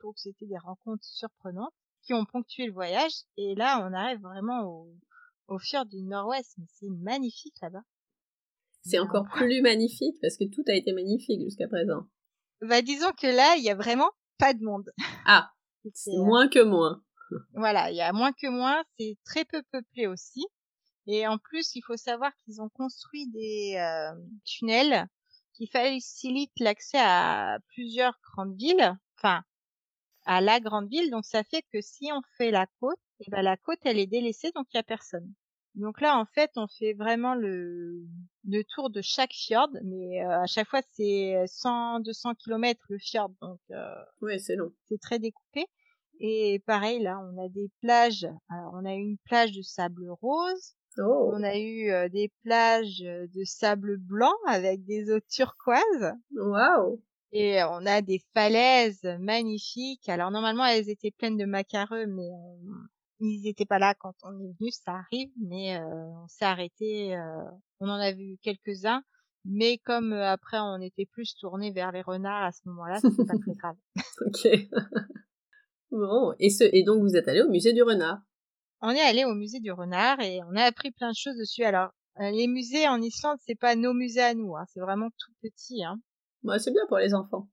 [0.00, 3.14] donc c'était des rencontres surprenantes qui ont ponctué le voyage.
[3.36, 4.94] Et là, on arrive vraiment au,
[5.48, 7.82] au fjord du Nord-Ouest, mais c'est magnifique là-bas.
[8.86, 12.06] C'est encore plus magnifique parce que tout a été magnifique jusqu'à présent.
[12.62, 14.90] Bah disons que là, il y a vraiment pas de monde.
[15.26, 15.50] Ah,
[15.94, 17.02] C'est, euh, moins que moins.
[17.54, 20.46] Voilà, il y a moins que moins, c'est très peu peuplé aussi.
[21.06, 24.12] Et en plus, il faut savoir qu'ils ont construit des euh,
[24.44, 25.06] tunnels
[25.52, 29.42] qui facilitent l'accès à plusieurs grandes villes, enfin
[30.24, 31.10] à la grande ville.
[31.10, 34.06] Donc ça fait que si on fait la côte, et ben la côte elle est
[34.06, 35.32] délaissée, donc il y a personne.
[35.76, 38.00] Donc là, en fait, on fait vraiment le,
[38.44, 43.30] le tour de chaque fjord, mais euh, à chaque fois c'est 100-200 kilomètres le fjord,
[43.42, 44.72] donc euh, Oui, c'est long.
[44.88, 45.66] c'est très découpé.
[46.18, 48.26] Et pareil, là, on a des plages.
[48.48, 50.74] Alors, on a eu une plage de sable rose.
[50.98, 56.14] Oh, On a eu euh, des plages de sable blanc avec des eaux turquoises.
[56.34, 57.02] waouh.
[57.32, 60.08] Et on a des falaises magnifiques.
[60.08, 62.30] Alors, normalement, elles étaient pleines de macareux, mais
[63.20, 64.70] ils étaient pas là quand on est venu.
[64.70, 65.84] Ça arrive, mais euh,
[66.22, 67.16] on s'est arrêté.
[67.16, 67.42] euh,
[67.80, 69.02] on en a vu quelques-uns.
[69.44, 73.24] Mais comme euh, après, on était plus tourné vers les renards à ce moment-là, c'était
[73.24, 73.76] pas très grave.
[74.26, 74.48] Ok.
[75.90, 78.18] bon, et, ce, et donc vous êtes allé au musée du renard?
[78.82, 81.64] on est allé au musée du renard et on a appris plein de choses dessus.
[81.64, 85.32] Alors, les musées en Islande, c'est pas nos musées à nous, hein, c'est vraiment tout
[85.42, 85.82] petit.
[85.82, 85.98] Hein.
[86.44, 87.48] Ouais, c'est bien pour les enfants.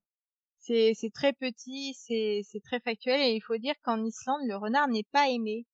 [0.66, 4.56] C'est c'est très petit, c'est c'est très factuel et il faut dire qu'en Islande, le
[4.56, 5.66] renard n'est pas aimé.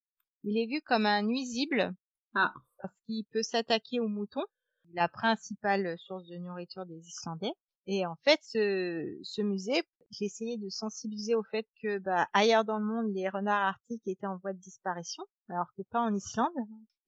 [0.42, 1.94] Il est vu comme un nuisible
[2.34, 2.52] Ah.
[2.82, 4.44] parce qu'il peut s'attaquer aux moutons,
[4.92, 7.52] la principale source de nourriture des Islandais.
[7.86, 12.64] Et en fait, ce, ce musée, j'ai essayé de sensibiliser au fait que bah, ailleurs
[12.64, 16.12] dans le monde, les renards arctiques étaient en voie de disparition, alors que pas en
[16.14, 16.50] Islande.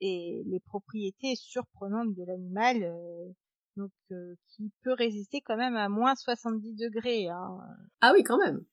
[0.01, 3.33] Et les propriétés surprenantes de l'animal, euh,
[3.77, 7.29] donc euh, qui peut résister quand même à moins 70 degrés.
[7.29, 7.59] Hein.
[8.01, 8.65] Ah oui, quand même.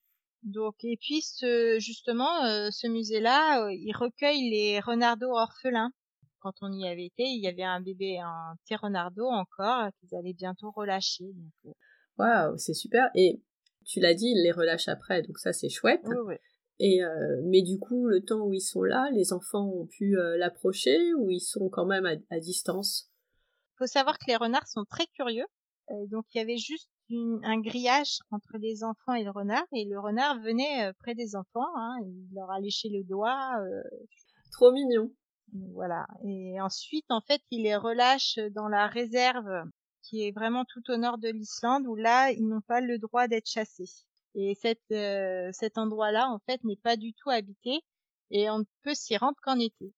[0.43, 5.91] Donc et puis ce justement euh, ce musée-là, euh, il recueille les renardeaux orphelins.
[6.41, 10.17] Quand on y avait été, il y avait un bébé, un petit renardeau encore qu'ils
[10.17, 11.25] allaient bientôt relâcher.
[12.17, 13.09] Waouh, c'est super.
[13.13, 13.41] Et
[13.85, 16.05] tu l'as dit, ils les relâchent après, donc ça c'est chouette.
[16.05, 16.35] oui, oui.
[16.79, 20.17] Et euh, mais du coup, le temps où ils sont là, les enfants ont pu
[20.17, 23.08] euh, l'approcher ou ils sont quand même à, à distance?
[23.79, 25.47] Faut savoir que les renards sont très curieux.
[25.91, 29.63] Euh, donc il y avait juste une- un grillage entre les enfants et le renard,
[29.73, 33.49] et le renard venait euh, près des enfants, hein, il leur a léché le doigt,
[33.59, 33.81] euh,
[34.51, 35.11] Trop mignon.
[35.73, 36.05] voilà.
[36.25, 39.49] Et ensuite, en fait, il les relâche dans la réserve
[40.03, 43.27] qui est vraiment tout au nord de l'Islande, où là, ils n'ont pas le droit
[43.27, 43.89] d'être chassés.
[44.35, 44.81] Et cette,
[45.53, 47.81] cet endroit-là, en fait, n'est pas du tout habité,
[48.31, 49.93] et on ne peut s'y rendre qu'en été.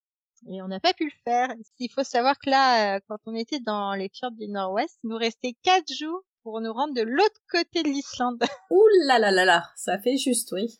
[0.47, 1.53] Et on n'a pas pu le faire.
[1.79, 5.09] Il faut savoir que là, euh, quand on était dans les fjords du Nord-Ouest, il
[5.09, 8.41] nous restait quatre jours pour nous rendre de l'autre côté de l'Islande.
[8.71, 10.79] Ouh là là là là, ça fait juste, oui.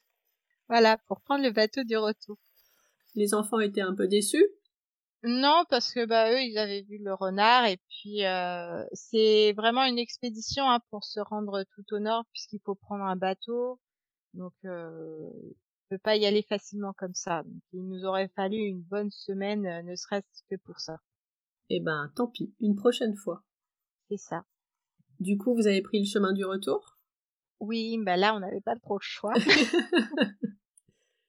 [0.68, 2.38] voilà, pour prendre le bateau du retour.
[3.16, 4.46] Les enfants étaient un peu déçus?
[5.24, 9.84] Non, parce que bah eux, ils avaient vu le renard et puis euh, c'est vraiment
[9.84, 13.80] une expédition hein, pour se rendre tout au nord puisqu'il faut prendre un bateau.
[14.34, 15.30] Donc euh,
[15.92, 17.44] peut pas y aller facilement comme ça.
[17.44, 21.02] Donc, il nous aurait fallu une bonne semaine, euh, ne serait-ce que pour ça.
[21.70, 23.44] Eh ben, tant pis, une prochaine fois.
[24.08, 24.46] C'est ça.
[25.20, 26.98] Du coup, vous avez pris le chemin du retour?
[27.60, 29.34] Oui, bah là, on n'avait pas trop le choix.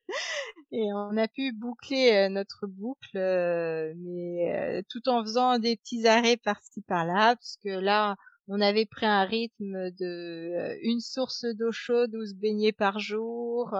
[0.70, 6.06] Et on a pu boucler euh, notre boucle, euh, mais tout en faisant des petits
[6.06, 8.14] arrêts par-ci par-là, parce que là,
[8.46, 13.74] on avait pris un rythme de une source d'eau chaude où se baigner par jour.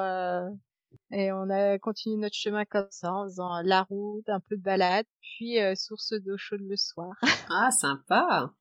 [1.11, 4.62] Et on a continué notre chemin comme ça, en faisant la route, un peu de
[4.62, 7.12] balade, puis euh, source d'eau chaude le soir.
[7.51, 8.53] Ah, sympa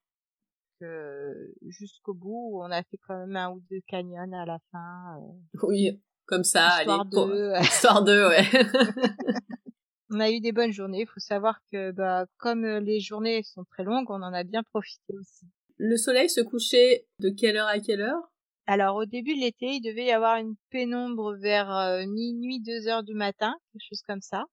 [1.62, 5.20] Jusqu'au bout, on a fait quand même un ou deux canyons à la fin.
[5.20, 8.46] Euh, oui, comme ça, histoire allez, histoire d'eux, ouais.
[10.10, 11.02] on a eu des bonnes journées.
[11.02, 14.64] Il faut savoir que, bah, comme les journées sont très longues, on en a bien
[14.64, 15.46] profité aussi.
[15.78, 18.31] Le soleil se couchait de quelle heure à quelle heure?
[18.68, 22.88] Alors au début de l'été, il devait y avoir une pénombre vers euh, minuit, deux
[22.88, 24.43] heures du matin, quelque chose comme ça.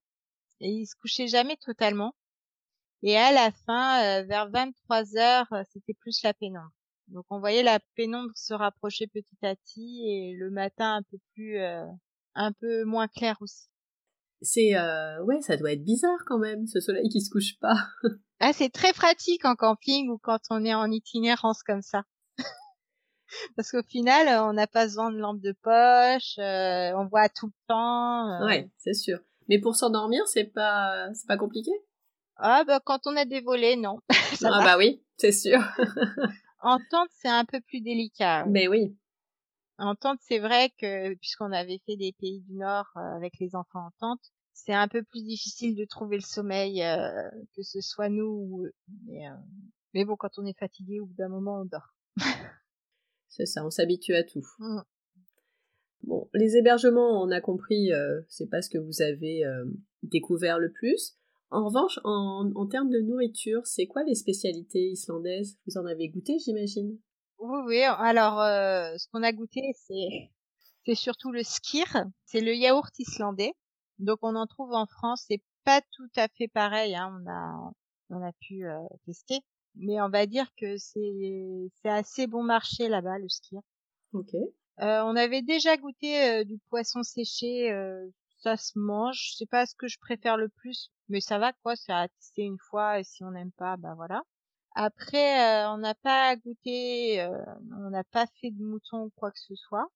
[0.59, 2.15] Et il se couchait jamais totalement.
[3.01, 6.71] Et à la fin, euh, vers 23 heures, euh, c'était plus la pénombre.
[7.07, 11.17] Donc on voyait la pénombre se rapprocher petit à petit et le matin un peu
[11.33, 11.57] plus,
[12.35, 13.67] un peu moins clair aussi.
[14.43, 14.75] C'est
[15.21, 17.87] ouais, ça doit être bizarre quand même, ce soleil qui se couche pas.
[18.39, 22.03] ah, c'est très pratique en camping ou quand on est en itinérance comme ça.
[23.55, 27.29] parce qu'au final, euh, on n'a pas besoin de lampe de poche, euh, on voit
[27.29, 28.29] tout le temps.
[28.31, 28.45] Euh.
[28.45, 29.19] Ouais, c'est sûr.
[29.47, 31.71] Mais pour s'endormir, c'est pas, c'est pas compliqué?
[32.37, 33.99] Ah bah quand on a des volets, non.
[34.43, 35.59] ah bah oui, c'est sûr.
[36.61, 38.45] en tente, c'est un peu plus délicat.
[38.45, 38.95] Mais oui.
[39.77, 43.87] En tente, c'est vrai que puisqu'on avait fait des pays du Nord avec les enfants
[43.87, 44.21] en tente,
[44.53, 46.83] c'est un peu plus difficile de trouver le sommeil,
[47.55, 48.73] que ce soit nous ou eux.
[49.05, 49.23] Mais,
[49.93, 51.93] mais bon, quand on est fatigué, au bout d'un moment, on dort.
[53.29, 54.45] C'est ça, on s'habitue à tout.
[54.57, 54.79] Mmh.
[56.03, 59.65] Bon, les hébergements, on a compris, euh, c'est pas ce que vous avez euh,
[60.03, 61.15] découvert le plus.
[61.51, 65.57] En revanche, en, termes de nourriture, c'est quoi les spécialités islandaises?
[65.65, 66.97] Vous en avez goûté, j'imagine?
[67.39, 67.81] Oui, oui.
[67.81, 70.29] Alors, euh, ce qu'on a goûté, c'est
[70.85, 72.05] c'est surtout le skir.
[72.25, 73.53] C'est le yaourt islandais.
[73.97, 75.25] Donc, on en trouve en France.
[75.27, 76.95] C'est pas tout à fait pareil.
[76.95, 77.19] Hein.
[77.19, 77.71] On a
[78.11, 78.65] on a pu
[79.05, 79.39] tester
[79.75, 83.57] mais on va dire que c'est c'est assez bon marché là-bas le ski.
[84.13, 84.33] Ok.
[84.81, 88.07] Euh, on avait déjà goûté euh, du poisson séché, euh,
[88.39, 89.33] ça se mange.
[89.37, 92.43] C'est pas ce que je préfère le plus, mais ça va quoi, ça a testé
[92.43, 94.23] une fois et si on n'aime pas, bah voilà.
[94.75, 97.27] Après, on n'a pas goûté,
[97.75, 99.87] on n'a pas fait de mouton ou quoi que ce soit.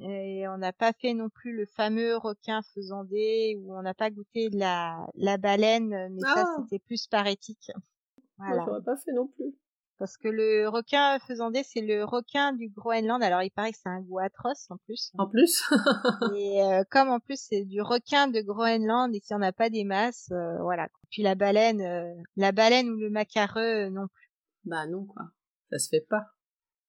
[0.00, 4.10] Et on n'a pas fait non plus le fameux requin faisandé ou on n'a pas
[4.10, 6.56] goûté de la, la baleine, mais ça ah!
[6.60, 7.72] c'était plus par éthique.
[8.46, 8.64] Voilà.
[8.66, 9.54] J'aurais pas fait non plus.
[10.02, 13.22] Parce que le requin faisandé, c'est le requin du Groenland.
[13.22, 15.12] Alors, il paraît que c'est un goût atroce, en plus.
[15.16, 15.62] En plus
[16.34, 19.52] Et euh, comme, en plus, c'est du requin de Groenland et qu'il n'y en a
[19.52, 20.88] pas des masses, euh, voilà.
[21.10, 24.30] Puis la baleine, euh, la baleine ou le macareux, non plus.
[24.64, 25.30] Bah non, quoi.
[25.70, 26.26] Ça se fait pas.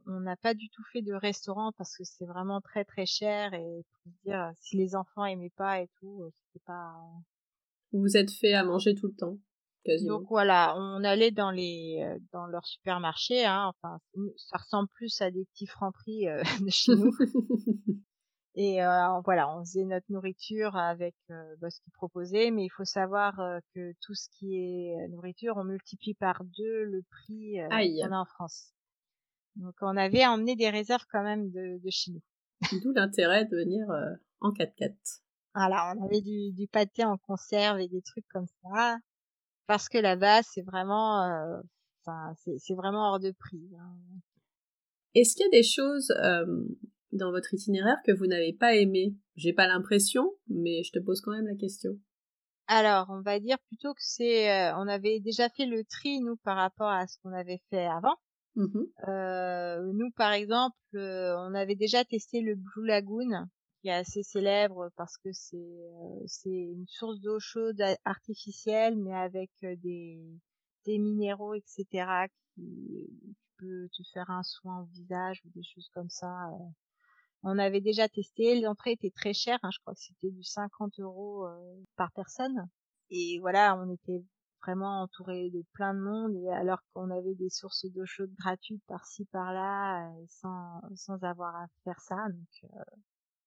[0.08, 3.54] On n'a pas du tout fait de restaurant parce que c'est vraiment très très cher
[3.54, 6.96] et pour dire, si les enfants aimaient pas et tout, c'était pas...
[7.92, 9.38] Vous vous êtes fait à manger tout le temps
[10.06, 14.00] donc voilà, on allait dans les euh, dans leur supermarché, hein, enfin
[14.38, 17.12] ça ressemble plus à des petits francs-prix euh, de chez nous.
[18.56, 22.86] Et euh, voilà, on faisait notre nourriture avec bah, ce qu'ils proposaient, mais il faut
[22.86, 23.36] savoir
[23.74, 28.26] que tout ce qui est nourriture, on multiplie par deux le prix qu'on a en
[28.26, 28.72] France.
[29.56, 32.22] Donc on avait emmené des réserves quand même de, de chez nous.
[32.84, 33.88] D'où l'intérêt de venir
[34.40, 35.22] en 4x4.
[35.56, 39.00] Voilà, on avait du, du pâté en conserve et des trucs comme ça
[39.68, 41.62] parce que là-bas c'est vraiment euh,
[42.06, 43.96] enfin c'est vraiment hors de prix hein.
[45.16, 46.46] est-ce qu'il y a des choses euh,
[47.12, 51.22] dans votre itinéraire que vous n'avez pas aimé j'ai pas l'impression mais je te pose
[51.22, 51.92] quand même la question.
[52.68, 56.38] Alors on va dire plutôt que c'est euh, on avait déjà fait le tri nous
[56.38, 58.16] par rapport à ce qu'on avait fait avant.
[58.56, 58.84] Mmh
[59.94, 63.48] nous par exemple on avait déjà testé le Blue Lagoon
[63.84, 69.14] qui est assez célèbre parce que c'est euh, c'est une source d'eau chaude artificielle mais
[69.14, 70.22] avec euh, des
[70.86, 73.10] des minéraux etc qui
[73.58, 76.70] peut te faire un soin au visage ou des choses comme ça euh.
[77.44, 78.62] on avait déjà testé.
[78.62, 81.46] L'entrée était très chère hein, je crois que c'était du 50 euros
[81.98, 82.70] par personne.
[83.10, 84.24] Et voilà, on était
[84.66, 86.36] vraiment entouré de plein de monde.
[86.36, 91.68] Et alors qu'on avait des sources d'eau chaude gratuites par-ci par-là sans sans avoir à
[91.84, 92.72] faire ça donc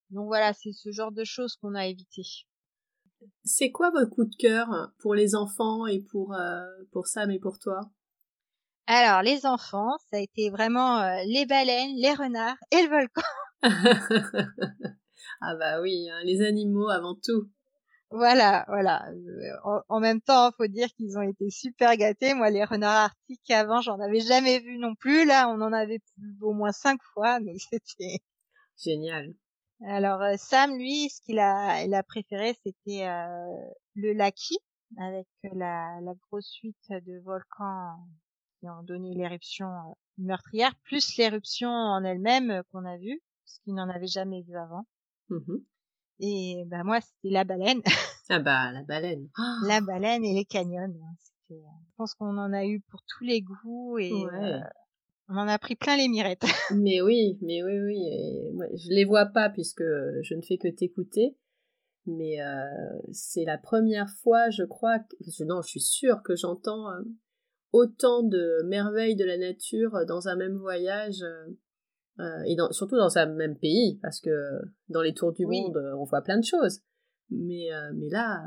[0.09, 2.23] donc voilà c'est ce genre de choses qu'on a évité
[3.43, 6.35] c'est quoi votre coup de cœur pour les enfants et pour
[6.91, 7.89] pour Sam et pour toi?
[8.85, 13.21] Alors les enfants ça a été vraiment les baleines les renards et le volcan
[15.41, 17.49] ah bah oui hein, les animaux avant tout
[18.09, 19.05] voilà, voilà.
[19.09, 22.33] Euh, en, même temps, faut dire qu'ils ont été super gâtés.
[22.33, 25.25] Moi, les renards arctiques avant, j'en avais jamais vu non plus.
[25.25, 25.99] Là, on en avait
[26.41, 28.19] au moins cinq fois, donc c'était
[28.77, 29.33] génial.
[29.85, 34.57] Alors euh, Sam, lui, ce qu'il a, il a préféré, c'était euh, le Laki,
[34.97, 37.97] avec la, la grosse suite de volcans
[38.59, 39.67] qui ont donné l'éruption
[40.17, 44.87] meurtrière, plus l'éruption en elle-même qu'on a vue, ce qu'il n'en avait jamais vu avant.
[45.29, 45.57] Mmh
[46.19, 47.81] et bah moi, c'était la baleine.
[48.29, 49.29] ah bah la baleine.
[49.67, 50.81] la baleine et les canyons.
[50.81, 51.15] Hein.
[51.51, 54.59] Euh, je pense qu'on en a eu pour tous les goûts et euh,
[55.29, 56.45] on en a pris plein les mirettes.
[56.75, 58.07] mais oui, mais oui, oui.
[58.07, 61.37] Et moi, je les vois pas puisque je ne fais que t'écouter.
[62.05, 62.65] Mais euh,
[63.11, 66.85] c'est la première fois, je crois, que, non, je suis sûre que j'entends
[67.73, 71.21] autant de merveilles de la nature dans un même voyage
[72.19, 74.29] euh, et dans, surtout dans un même pays, parce que
[74.89, 76.81] dans les tours du monde, on voit plein de choses.
[77.29, 78.41] Mais, euh, mais là...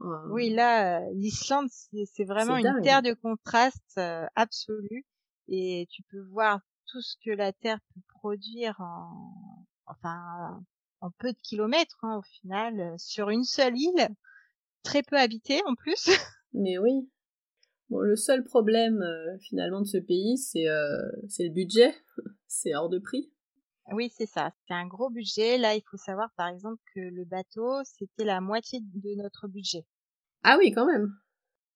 [0.00, 4.00] Euh, oui, là, l'Islande, c'est vraiment une terre de contraste
[4.34, 5.06] absolu.
[5.48, 10.62] Et tu peux voir tout ce que la Terre peut produire en, enfin,
[11.00, 14.08] en peu de kilomètres, hein, au final, sur une seule île,
[14.82, 16.06] très peu habitée en plus.
[16.52, 17.10] Mais oui.
[17.90, 19.04] Bon, le seul problème
[19.42, 20.66] finalement de ce pays, c'est
[21.28, 21.94] c'est le budget
[22.46, 23.30] c'est hors de prix.
[23.92, 24.50] Oui, c'est ça.
[24.66, 25.58] C'est un gros budget.
[25.58, 29.86] Là, il faut savoir, par exemple, que le bateau, c'était la moitié de notre budget.
[30.42, 31.14] Ah oui, quand même.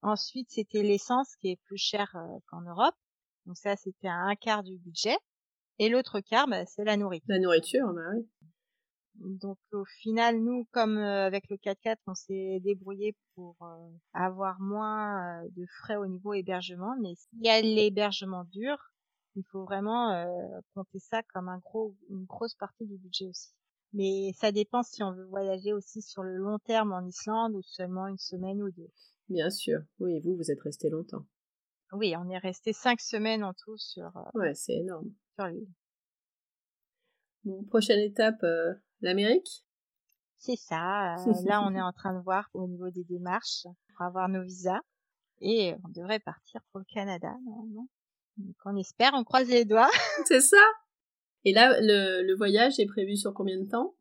[0.00, 2.94] Ensuite, c'était l'essence qui est plus chère euh, qu'en Europe.
[3.49, 5.16] Donc ça, c'était un quart du budget.
[5.78, 7.26] Et l'autre quart, bah, c'est la nourriture.
[7.28, 8.28] La nourriture, bah oui.
[9.40, 14.61] Donc au final, nous, comme euh, avec le 4x4, on s'est débrouillé pour euh, avoir
[14.61, 16.94] moins de frais au niveau hébergement.
[17.01, 18.76] Mais s'il y a l'hébergement dur,
[19.34, 23.55] il faut vraiment euh, compter ça comme un gros, une grosse partie du budget aussi.
[23.94, 27.62] Mais ça dépend si on veut voyager aussi sur le long terme en Islande ou
[27.62, 28.90] seulement une semaine ou deux.
[29.30, 29.80] Bien sûr.
[30.01, 31.24] Oui, vous, vous êtes resté longtemps.
[31.93, 34.16] Oui, on est resté cinq semaines en tout sur.
[34.16, 35.11] Euh, ouais, c'est énorme.
[35.34, 35.68] Sur l'île.
[37.45, 39.64] Bon, prochaine étape, euh, l'Amérique?
[40.36, 41.16] C'est ça.
[41.47, 44.80] là, on est en train de voir au niveau des démarches pour avoir nos visas
[45.41, 47.89] et on devrait partir pour le Canada normalement.
[48.36, 49.91] Donc on espère, on croise les doigts.
[50.26, 50.57] C'est ça.
[51.45, 53.95] Et là, le, le, voyage est prévu sur combien de temps?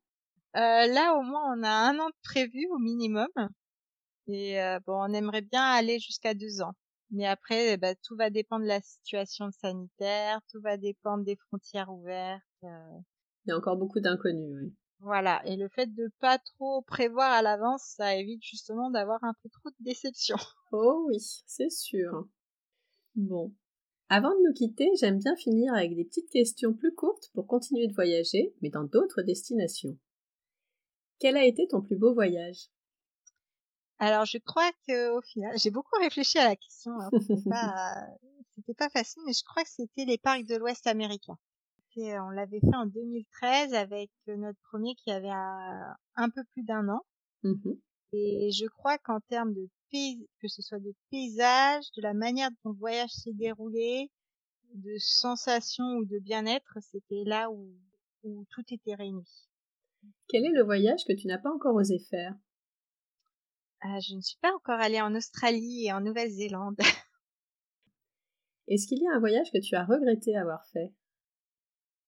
[0.56, 3.28] Euh, Là, au moins, on a un an de prévu au minimum.
[4.28, 6.74] Et euh, bon, on aimerait bien aller jusqu'à deux ans.
[7.12, 11.90] Mais après, bah, tout va dépendre de la situation sanitaire, tout va dépendre des frontières
[11.90, 12.44] ouvertes.
[12.64, 13.00] Euh.
[13.46, 14.74] Il y a encore beaucoup d'inconnus, oui.
[15.00, 19.34] Voilà, et le fait de pas trop prévoir à l'avance, ça évite justement d'avoir un
[19.44, 20.38] peu trop de déception.
[20.74, 22.28] Oh oui, c'est sûr.
[23.16, 23.54] Bon,
[24.10, 27.88] avant de nous quitter, j'aime bien finir avec des petites questions plus courtes pour continuer
[27.88, 29.98] de voyager, mais dans d'autres destinations.
[31.20, 32.70] Quel a été ton plus beau voyage?
[34.00, 36.92] Alors, je crois que au final, j'ai beaucoup réfléchi à la question.
[37.00, 37.10] Hein.
[38.56, 41.38] C'était pas, facile, mais je crois que c'était les parcs de l'Ouest américain.
[41.96, 47.02] on l'avait fait en 2013 avec notre premier qui avait un, peu plus d'un an.
[47.44, 47.74] Mmh
[48.14, 49.70] Et je crois qu'en termes de
[50.42, 54.12] que ce soit de paysage, de la manière dont le voyage s'est déroulé,
[54.74, 57.72] de sensations ou de bien-être, c'était là où,
[58.24, 59.24] où tout était réuni.
[60.28, 62.36] Quel est le voyage que tu n'as pas encore osé faire?
[63.82, 66.78] Ah, Je ne suis pas encore allée en Australie et en Nouvelle-Zélande.
[68.68, 70.94] Est-ce qu'il y a un voyage que tu as regretté avoir fait?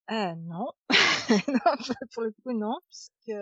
[0.08, 0.72] Ah non.
[1.48, 3.38] non, pour le coup non, puisque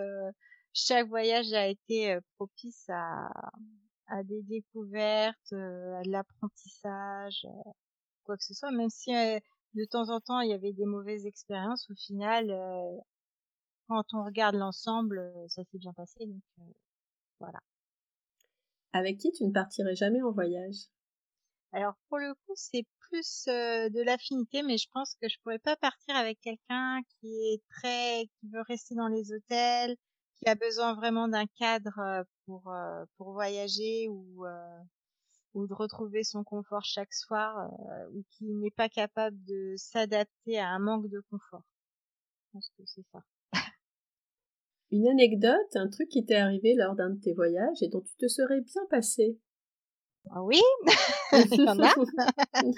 [0.74, 3.28] chaque voyage a été euh, propice à,
[4.08, 7.70] à des découvertes, euh, à de l'apprentissage, euh,
[8.24, 9.38] quoi que ce soit, même si euh,
[9.74, 12.46] de temps en temps il y avait des mauvaises expériences, au final,
[13.88, 16.42] quand on regarde l'ensemble, ça s'est bien passé, donc
[17.40, 17.60] voilà.
[18.92, 20.88] Avec qui tu ne partirais jamais en voyage?
[21.72, 25.76] Alors pour le coup, c'est plus de l'affinité, mais je pense que je pourrais pas
[25.76, 29.96] partir avec quelqu'un qui est très, qui veut rester dans les hôtels,
[30.36, 32.72] qui a besoin vraiment d'un cadre pour
[33.16, 34.44] pour voyager ou
[35.52, 37.70] ou de retrouver son confort chaque soir
[38.14, 41.64] ou qui n'est pas capable de s'adapter à un manque de confort.
[42.46, 43.20] Je pense que c'est ça.
[44.90, 48.16] Une anecdote, un truc qui t'est arrivé lors d'un de tes voyages et dont tu
[48.16, 49.38] te serais bien passé
[50.30, 50.60] ah Oui,
[51.32, 51.94] il y en a.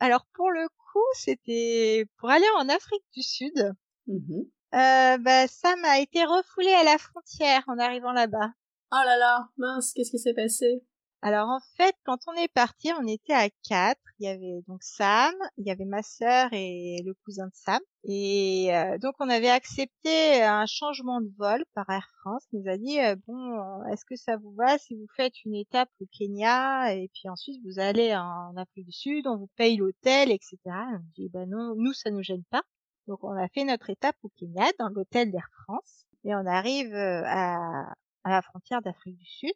[0.00, 3.74] Alors pour le coup, c'était pour aller en Afrique du Sud.
[4.06, 8.52] Mmh euh, bah, ça m'a été refoulé à la frontière en arrivant là-bas.
[8.92, 10.84] Oh là là, mince, qu'est-ce qui s'est passé?
[11.22, 14.00] Alors en fait, quand on est parti, on était à quatre.
[14.18, 17.80] Il y avait donc Sam, il y avait ma sœur et le cousin de Sam.
[18.04, 22.46] Et euh, donc on avait accepté un changement de vol par Air France.
[22.54, 25.90] Nous a dit euh, bon, est-ce que ça vous va si vous faites une étape
[26.00, 30.30] au Kenya et puis ensuite vous allez en Afrique du Sud, on vous paye l'hôtel,
[30.30, 30.56] etc.
[30.66, 32.62] On dit ben non, nous ça nous gêne pas.
[33.08, 36.94] Donc on a fait notre étape au Kenya dans l'hôtel d'Air France et on arrive
[36.94, 37.94] euh, à
[38.24, 39.52] la frontière d'Afrique du Sud.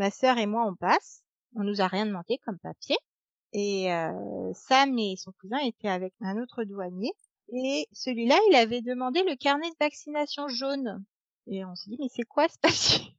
[0.00, 1.24] Ma sœur et moi, on passe.
[1.56, 2.96] On nous a rien demandé comme papier.
[3.52, 7.12] Et euh, Sam et son cousin étaient avec un autre douanier.
[7.52, 11.04] Et celui-là, il avait demandé le carnet de vaccination jaune.
[11.48, 13.14] Et on s'est dit, mais c'est quoi ce papier?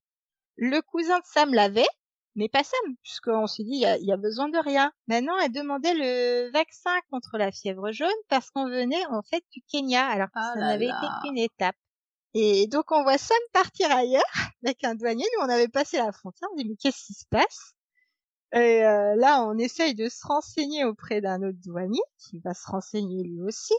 [0.55, 1.85] Le cousin de Sam l'avait,
[2.33, 4.91] mais pas Sam, puisqu'on s'est dit, il y a, besoin de rien.
[5.05, 9.61] Maintenant, elle demandait le vaccin contre la fièvre jaune parce qu'on venait en fait du
[9.71, 11.75] Kenya, alors que ah ça n'avait été qu'une étape.
[12.33, 14.23] Et donc on voit Sam partir ailleurs
[14.63, 15.25] avec un douanier.
[15.37, 16.49] Nous on avait passé la frontière.
[16.53, 17.73] On dit mais qu'est-ce qui se passe?
[18.53, 22.69] Et euh, là on essaye de se renseigner auprès d'un autre douanier qui va se
[22.69, 23.73] renseigner lui aussi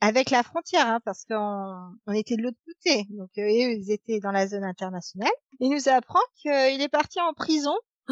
[0.00, 3.06] avec la frontière hein, parce qu'on on était de l'autre côté.
[3.10, 5.30] Donc eux ils étaient dans la zone internationale.
[5.60, 7.74] Il nous apprend qu'il est parti en prison.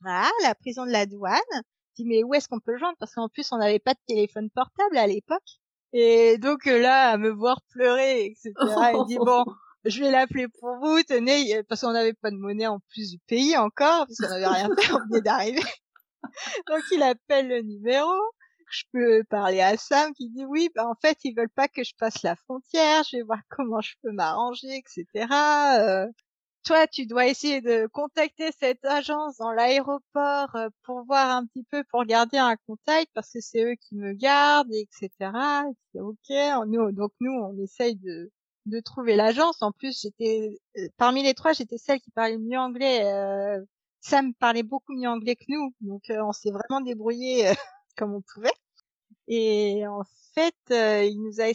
[0.00, 1.40] voilà, la prison de la douane.
[1.96, 2.96] dit mais où est-ce qu'on peut le joindre?
[2.98, 5.60] Parce qu'en plus on n'avait pas de téléphone portable à l'époque.
[5.96, 8.52] Et donc euh, là, à me voir pleurer, etc.
[8.58, 9.44] il dit bon,
[9.84, 13.18] je vais l'appeler pour vous, tenez, parce qu'on n'avait pas de monnaie en plus du
[13.28, 15.62] pays encore, parce qu'on n'avait rien fait, on venait d'arriver.
[16.68, 18.12] donc il appelle le numéro.
[18.70, 21.84] Je peux parler à Sam qui dit oui, bah en fait ils veulent pas que
[21.84, 25.28] je passe la frontière, je vais voir comment je peux m'arranger, etc.
[25.78, 26.06] Euh,
[26.64, 31.64] toi, tu dois essayer de contacter cette agence dans l'aéroport euh, pour voir un petit
[31.70, 35.10] peu, pour garder un contact parce que c'est eux qui me gardent, etc.
[35.94, 36.30] Ok.
[36.66, 38.30] Nous, donc nous, on essaye de
[38.66, 39.62] de trouver l'agence.
[39.62, 43.04] En plus, j'étais euh, parmi les trois, j'étais celle qui parlait mieux anglais.
[43.04, 43.62] Euh,
[44.00, 47.44] Sam parlait beaucoup mieux anglais que nous, donc euh, on s'est vraiment débrouillé
[47.96, 48.52] comme on pouvait.
[49.28, 50.02] Et en
[50.34, 51.52] fait, euh, il nous a,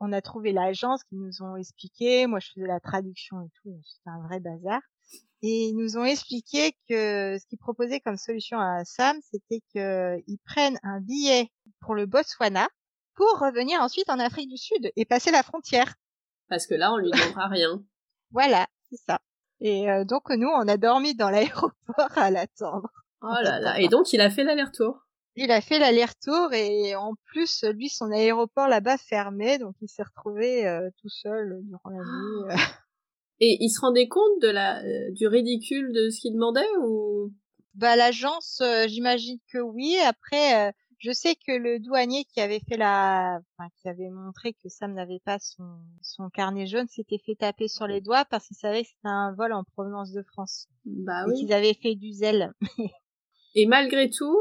[0.00, 2.26] on a trouvé l'agence qui nous ont expliqué.
[2.26, 4.80] Moi, je faisais la traduction et tout, c'était un vrai bazar.
[5.42, 10.38] Et ils nous ont expliqué que ce qu'ils proposaient comme solution à Sam, c'était qu'ils
[10.44, 11.48] prennent un billet
[11.80, 12.68] pour le Botswana
[13.14, 15.94] pour revenir ensuite en Afrique du Sud et passer la frontière.
[16.48, 17.82] Parce que là, on lui demandera rien.
[18.30, 19.20] Voilà, c'est ça.
[19.60, 21.72] Et euh, donc nous, on a dormi dans l'aéroport
[22.16, 22.90] à l'attendre.
[23.22, 23.80] Oh là là.
[23.80, 25.07] Et donc, il a fait l'aller-retour.
[25.40, 30.02] Il a fait l'aller-retour et en plus, lui, son aéroport là-bas fermé, donc il s'est
[30.02, 32.50] retrouvé euh, tout seul durant la nuit.
[32.50, 32.56] Euh.
[33.38, 37.32] Et il se rendait compte de la euh, du ridicule de ce qu'il demandait ou?
[37.74, 39.96] Bah l'agence, j'imagine que oui.
[40.04, 44.68] Après, je sais que le douanier qui avait fait la, enfin, qui avait montré que
[44.68, 48.56] Sam n'avait pas son son carnet jaune, s'était fait taper sur les doigts parce qu'il
[48.56, 50.66] savait que c'était un vol en provenance de France.
[50.84, 51.34] Bah oui.
[51.34, 52.52] Et qu'ils avaient fait du zèle.
[53.54, 54.36] et malgré tout,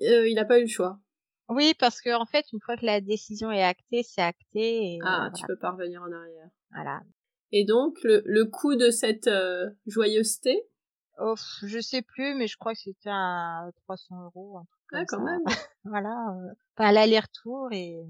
[0.00, 0.98] euh, il n'a pas eu le choix.
[1.48, 4.94] Oui, parce que en fait, une fois que la décision est actée, c'est acté.
[4.94, 6.48] Et, ah, tu peux pas revenir en arrière.
[6.72, 7.00] Voilà.
[7.50, 10.62] Et donc, le, le coût de cette euh, joyeuseté?
[11.18, 14.58] Oh, Je sais plus, mais je crois que c'était à 300 euros.
[14.58, 15.42] Un truc ah, quand même.
[15.84, 16.34] voilà.
[16.36, 18.00] Euh, enfin, l'aller-retour et...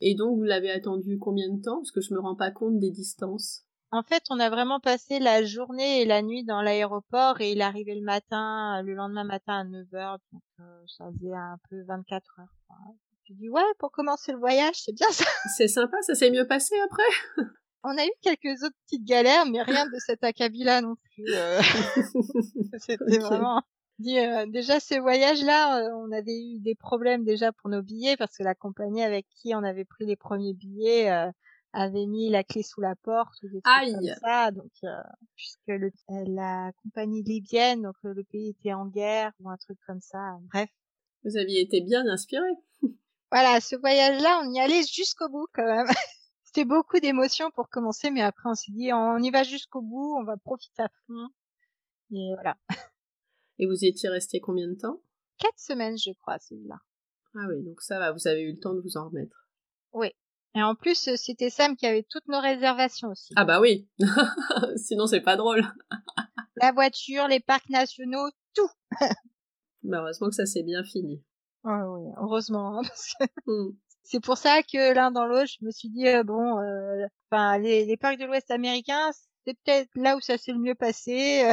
[0.00, 1.78] Et donc, vous l'avez attendu combien de temps?
[1.78, 3.65] Parce que je me rends pas compte des distances.
[3.92, 7.62] En fait, on a vraiment passé la journée et la nuit dans l'aéroport et il
[7.62, 12.40] arrivait le matin, le lendemain matin à 9h, donc euh, ça faisait un peu 24
[12.40, 12.46] heures.
[12.66, 12.76] Quoi.
[13.28, 15.24] Je dis ouais, pour commencer le voyage, c'est bien ça.
[15.56, 17.46] C'est sympa, ça s'est mieux passé après?
[17.84, 21.32] on a eu quelques autres petites galères, mais rien de cet acabit-là non plus.
[21.32, 21.60] Euh.
[22.78, 23.62] C'était vraiment.
[24.04, 28.42] Euh, déjà ce voyage-là, on avait eu des problèmes déjà pour nos billets parce que
[28.42, 31.30] la compagnie avec qui on avait pris les premiers billets
[31.72, 34.50] avait mis la clé sous la porte ou des trucs comme ça.
[34.50, 34.88] Donc, euh,
[35.34, 39.78] puisque le, euh, la compagnie libyenne, donc le pays était en guerre ou un truc
[39.86, 40.38] comme ça.
[40.52, 40.70] Bref.
[41.24, 42.48] Vous aviez été bien inspiré.
[43.30, 45.86] voilà, ce voyage-là, on y allait jusqu'au bout quand même.
[46.44, 50.16] C'était beaucoup d'émotions pour commencer, mais après on s'est dit, on y va jusqu'au bout,
[50.18, 51.28] on va profiter à fond.
[52.12, 52.56] Et voilà.
[53.58, 55.00] Et vous étiez resté combien de temps?
[55.38, 56.78] Quatre semaines, je crois, celui-là.
[57.34, 59.48] Ah oui, donc ça va, vous avez eu le temps de vous en remettre.
[59.92, 60.12] Oui,
[60.56, 63.34] et en plus, euh, c'était Sam qui avait toutes nos réservations aussi.
[63.36, 63.86] Ah bah oui.
[64.76, 65.62] Sinon, c'est pas drôle.
[66.56, 68.70] La voiture, les parcs nationaux, tout.
[69.82, 71.22] bah heureusement que ça s'est bien fini.
[71.64, 72.78] Oh oui, heureusement.
[72.78, 73.24] Hein, parce que...
[73.46, 73.76] Hmm.
[74.02, 77.06] c'est pour ça que l'un dans l'autre, je me suis dit euh, bon, euh,
[77.58, 79.10] les, les, parcs de l'Ouest américain,
[79.44, 81.52] c'est peut-être là où ça s'est le mieux passé.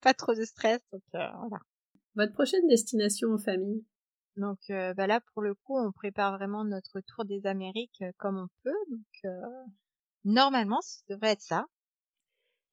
[0.00, 1.62] Pas trop de stress, donc voilà.
[2.16, 3.84] Votre prochaine destination en famille?
[4.36, 8.48] Donc bah là, pour le coup, on prépare vraiment notre tour des Amériques comme on
[8.62, 8.78] peut.
[8.90, 9.32] Donc
[10.24, 11.66] normalement, ça devrait être ça.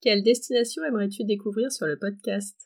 [0.01, 2.57] Quelle destination aimerais-tu découvrir sur le podcast?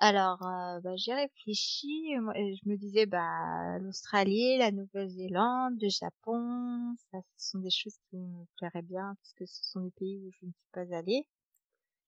[0.00, 7.18] Alors, bah, j'ai réfléchi et je me disais, bah, l'Australie, la Nouvelle-Zélande, le Japon, ça,
[7.36, 10.46] ce sont des choses qui me plairaient bien puisque ce sont des pays où je
[10.46, 11.24] ne suis pas allée.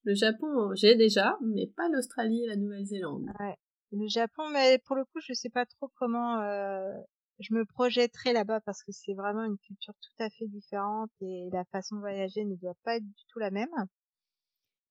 [0.03, 3.31] Le Japon, j'ai déjà, mais pas l'Australie et la Nouvelle-Zélande.
[3.39, 3.55] Ouais.
[3.97, 6.93] Le Japon, mais pour le coup, je sais pas trop comment euh,
[7.39, 11.49] je me projetterai là-bas parce que c'est vraiment une culture tout à fait différente et
[11.53, 13.71] la façon de voyager ne doit pas être du tout la même.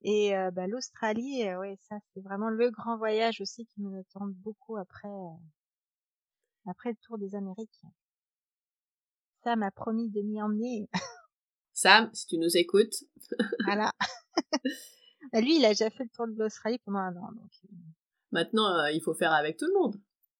[0.04, 4.04] Et euh, bah, l'Australie, euh, ouais, ça c'est vraiment le grand voyage aussi qui me
[4.14, 5.36] tente beaucoup après euh,
[6.68, 7.82] après le tour des Amériques.
[9.44, 10.90] Sam a promis de m'y emmener.
[11.74, 12.96] Sam, si tu nous écoutes.
[13.66, 13.92] voilà.
[15.32, 17.32] Bah, lui, il a déjà fait le tour de l'Australie pendant un an.
[17.32, 17.50] Donc...
[18.34, 19.96] Maintenant, il faut faire avec tout le monde.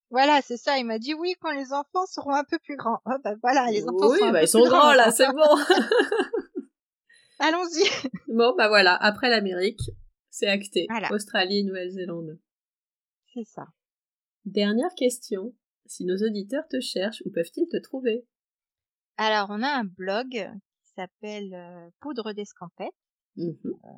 [0.10, 0.78] Voilà, c'est ça.
[0.80, 3.00] Il m'a dit oui quand les enfants seront un peu plus grands.
[3.06, 5.42] Oh, bah voilà, les enfants oui, sont bah, ils sont grands là, c'est bon.
[7.40, 7.84] Allons-y.
[8.28, 9.92] Bon, bah voilà, après l'Amérique,
[10.32, 10.88] c'est acté.
[11.12, 12.40] Australie et Nouvelle-Zélande.
[13.32, 13.68] C'est ça.
[14.46, 15.54] Dernière question.
[15.86, 18.26] Si nos auditeurs te cherchent, où peuvent-ils te trouver?
[19.18, 22.94] Alors, on a un blog qui s'appelle euh, Poudre d'escampette,
[23.36, 23.90] mmh euh,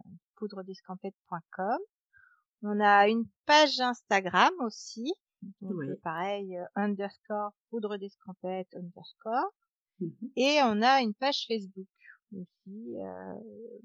[2.61, 5.13] On a une page Instagram aussi,
[5.61, 9.53] donc pareil, euh, underscore poudre d'escampette underscore.
[9.99, 11.87] Mmh et on a une page Facebook
[12.33, 13.33] aussi, euh,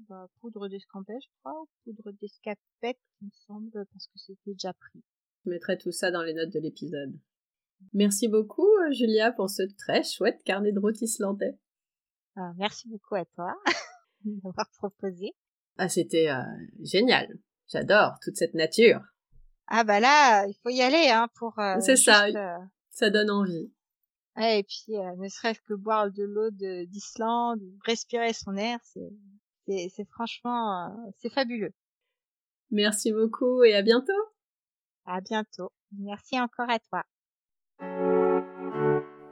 [0.09, 4.73] bah, poudre d'escampette, je crois, ou poudre d'escapette, il me semble, parce que c'était déjà
[4.73, 5.01] pris.
[5.45, 7.17] Je mettrai tout ça dans les notes de l'épisode.
[7.93, 11.57] Merci beaucoup, euh, Julia, pour ce très chouette carnet de route islandais.
[12.35, 13.53] Ah, merci beaucoup à toi
[14.23, 15.33] d'avoir proposé.
[15.77, 16.43] Ah, c'était euh,
[16.81, 17.27] génial.
[17.71, 19.01] J'adore toute cette nature.
[19.67, 21.53] Ah bah là, il faut y aller hein pour.
[21.79, 22.27] C'est ça.
[22.89, 23.71] Ça donne envie
[24.37, 26.49] et puis euh, ne serait-ce que boire de l'eau
[26.85, 29.09] d'Islande, respirer son air, c'est
[29.67, 31.73] c'est franchement euh, c'est fabuleux.
[32.71, 34.11] Merci beaucoup et à bientôt.
[35.05, 35.71] À bientôt.
[35.97, 37.03] Merci encore à toi.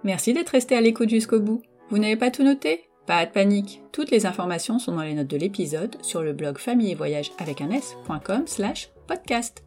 [0.04, 1.62] Merci d'être resté à l'écoute jusqu'au bout.
[1.90, 2.89] Vous n'avez pas tout noté?
[3.10, 3.82] Pas de panique.
[3.92, 7.32] Toutes les informations sont dans les notes de l'épisode sur le blog famille et voyage
[7.40, 9.64] avec un s.com slash podcast.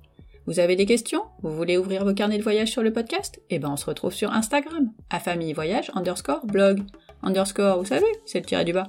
[0.47, 1.25] Vous avez des questions?
[1.43, 3.43] Vous voulez ouvrir vos carnets de voyage sur le podcast?
[3.51, 6.85] Eh ben on se retrouve sur Instagram, à famille voyage underscore blog.
[7.25, 8.87] Underscore, vous savez, c'est le tiré du bas.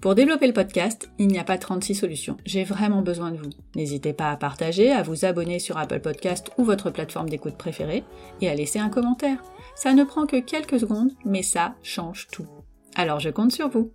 [0.00, 2.38] Pour développer le podcast, il n'y a pas 36 solutions.
[2.44, 3.50] J'ai vraiment besoin de vous.
[3.76, 8.02] N'hésitez pas à partager, à vous abonner sur Apple Podcast ou votre plateforme d'écoute préférée
[8.40, 9.40] et à laisser un commentaire.
[9.76, 12.48] Ça ne prend que quelques secondes, mais ça change tout.
[12.94, 13.90] Alors je compte sur vous.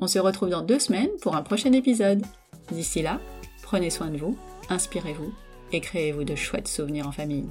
[0.00, 2.22] On se retrouve dans deux semaines pour un prochain épisode.
[2.70, 3.20] D'ici là,
[3.62, 4.36] prenez soin de vous,
[4.68, 5.32] inspirez-vous
[5.72, 7.48] et créez-vous de chouettes souvenirs en famille.